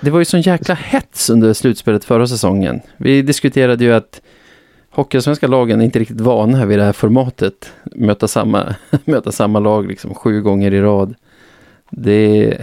[0.00, 2.80] Det var ju sån jäkla hets under slutspelet förra säsongen.
[2.96, 4.20] Vi diskuterade ju att
[4.90, 7.72] Hockeyallsvenska lagen är inte riktigt vana vid det här formatet.
[7.84, 8.74] Möta samma,
[9.04, 11.14] möta samma lag liksom sju gånger i rad.
[11.90, 12.58] Det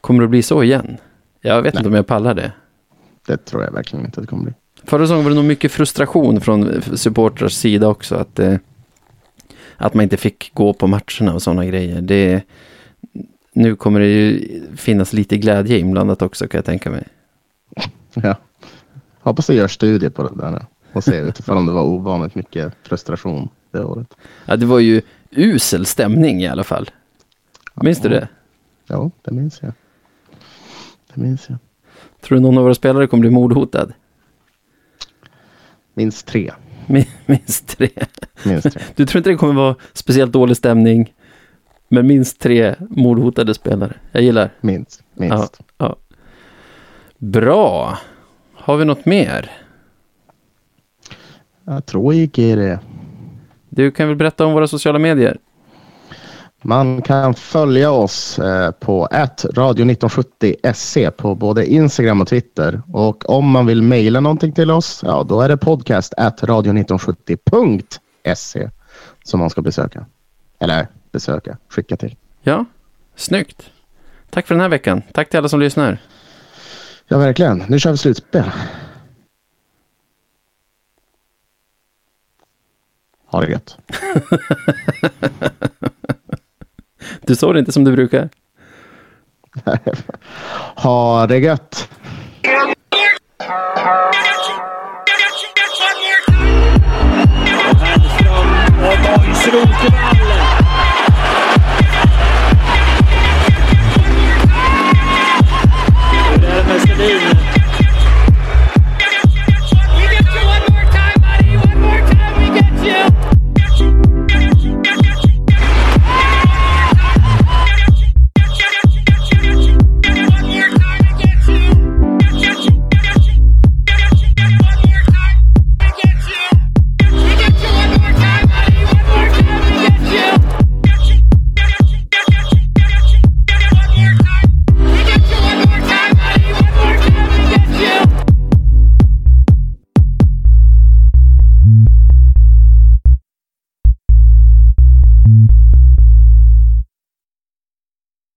[0.00, 0.96] kommer att bli så igen.
[1.40, 1.80] Jag vet Nej.
[1.80, 2.52] inte om jag pallar det.
[3.26, 4.52] Det tror jag verkligen inte att det kommer bli.
[4.84, 8.14] Förra säsongen var det nog mycket frustration från supportrars sida också.
[8.14, 8.54] Att, eh,
[9.76, 12.00] att man inte fick gå på matcherna och sådana grejer.
[12.00, 12.42] Det,
[13.56, 17.04] nu kommer det ju finnas lite glädje inblandat också kan jag tänka mig.
[18.14, 18.36] Ja.
[19.20, 22.72] Hoppas jag gör studier på det där och ser utifrån om det var ovanligt mycket
[22.82, 24.14] frustration det året.
[24.44, 26.90] Ja, det var ju usel stämning i alla fall.
[27.74, 28.28] Minns du det?
[28.86, 29.72] Ja, det minns jag.
[31.14, 31.58] Det minns jag.
[32.20, 33.92] Tror du någon av våra spelare kommer bli mordhotad?
[35.94, 36.52] Minst tre.
[36.86, 37.88] Min- Minst tre.
[38.44, 38.82] Minst tre.
[38.94, 41.14] Du tror inte det kommer vara speciellt dålig stämning?
[41.88, 43.96] Men minst tre mordhotade spelare.
[44.12, 44.50] Jag gillar.
[44.60, 45.02] Minst.
[45.14, 45.60] Minst.
[45.78, 45.96] Ja.
[47.18, 47.98] Bra.
[48.54, 49.50] Har vi något mer?
[51.64, 52.80] Jag tror gick i det.
[53.68, 55.38] Du kan väl berätta om våra sociala medier?
[56.62, 62.82] Man kan följa oss eh, på radio1970se på både Instagram och Twitter.
[62.92, 68.70] Och om man vill mejla någonting till oss, ja då är det podcast radio1970.se
[69.24, 70.06] som man ska besöka.
[70.60, 70.86] Eller
[71.16, 72.16] besöka, skicka till.
[72.42, 72.64] Ja,
[73.14, 73.70] snyggt.
[74.30, 75.02] Tack för den här veckan.
[75.12, 75.98] Tack till alla som lyssnar.
[77.08, 77.64] Ja, verkligen.
[77.68, 78.50] Nu kör vi slutspel.
[83.26, 83.78] Ha det gött.
[87.20, 88.28] Du sa det inte som du brukar.
[90.76, 91.88] Ha det gött.
[99.04, 100.25] Borgström.